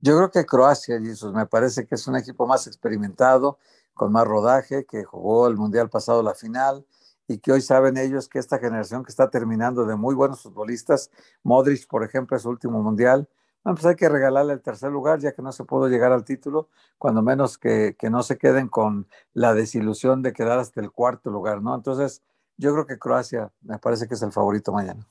Yo 0.00 0.16
creo 0.16 0.30
que 0.30 0.44
Croacia, 0.46 1.00
Jesús, 1.00 1.32
me 1.32 1.46
parece 1.46 1.86
que 1.86 1.94
es 1.94 2.06
un 2.06 2.16
equipo 2.16 2.46
más 2.46 2.66
experimentado, 2.66 3.58
con 3.94 4.12
más 4.12 4.26
rodaje, 4.26 4.84
que 4.84 5.04
jugó 5.04 5.48
el 5.48 5.56
Mundial 5.56 5.88
pasado 5.88 6.22
la 6.22 6.34
final 6.34 6.86
y 7.26 7.38
que 7.38 7.52
hoy 7.52 7.60
saben 7.62 7.96
ellos 7.96 8.28
que 8.28 8.38
esta 8.38 8.58
generación 8.58 9.04
que 9.04 9.10
está 9.10 9.30
terminando 9.30 9.86
de 9.86 9.96
muy 9.96 10.14
buenos 10.14 10.42
futbolistas, 10.42 11.10
Modric, 11.42 11.88
por 11.88 12.04
ejemplo, 12.04 12.36
es 12.36 12.42
su 12.42 12.50
último 12.50 12.82
Mundial, 12.82 13.28
pues 13.62 13.84
hay 13.84 13.96
que 13.96 14.08
regalarle 14.08 14.52
el 14.52 14.62
tercer 14.62 14.92
lugar, 14.92 15.18
ya 15.18 15.32
que 15.32 15.42
no 15.42 15.50
se 15.50 15.64
pudo 15.64 15.88
llegar 15.88 16.12
al 16.12 16.24
título, 16.24 16.68
cuando 16.98 17.22
menos 17.22 17.58
que, 17.58 17.96
que 17.98 18.10
no 18.10 18.22
se 18.22 18.38
queden 18.38 18.68
con 18.68 19.08
la 19.32 19.54
desilusión 19.54 20.22
de 20.22 20.32
quedar 20.32 20.58
hasta 20.58 20.80
el 20.80 20.92
cuarto 20.92 21.30
lugar, 21.30 21.62
¿no? 21.62 21.74
Entonces, 21.74 22.22
yo 22.58 22.72
creo 22.72 22.86
que 22.86 22.98
Croacia 22.98 23.50
me 23.62 23.78
parece 23.78 24.06
que 24.06 24.14
es 24.14 24.22
el 24.22 24.32
favorito 24.32 24.72
mañana. 24.72 25.06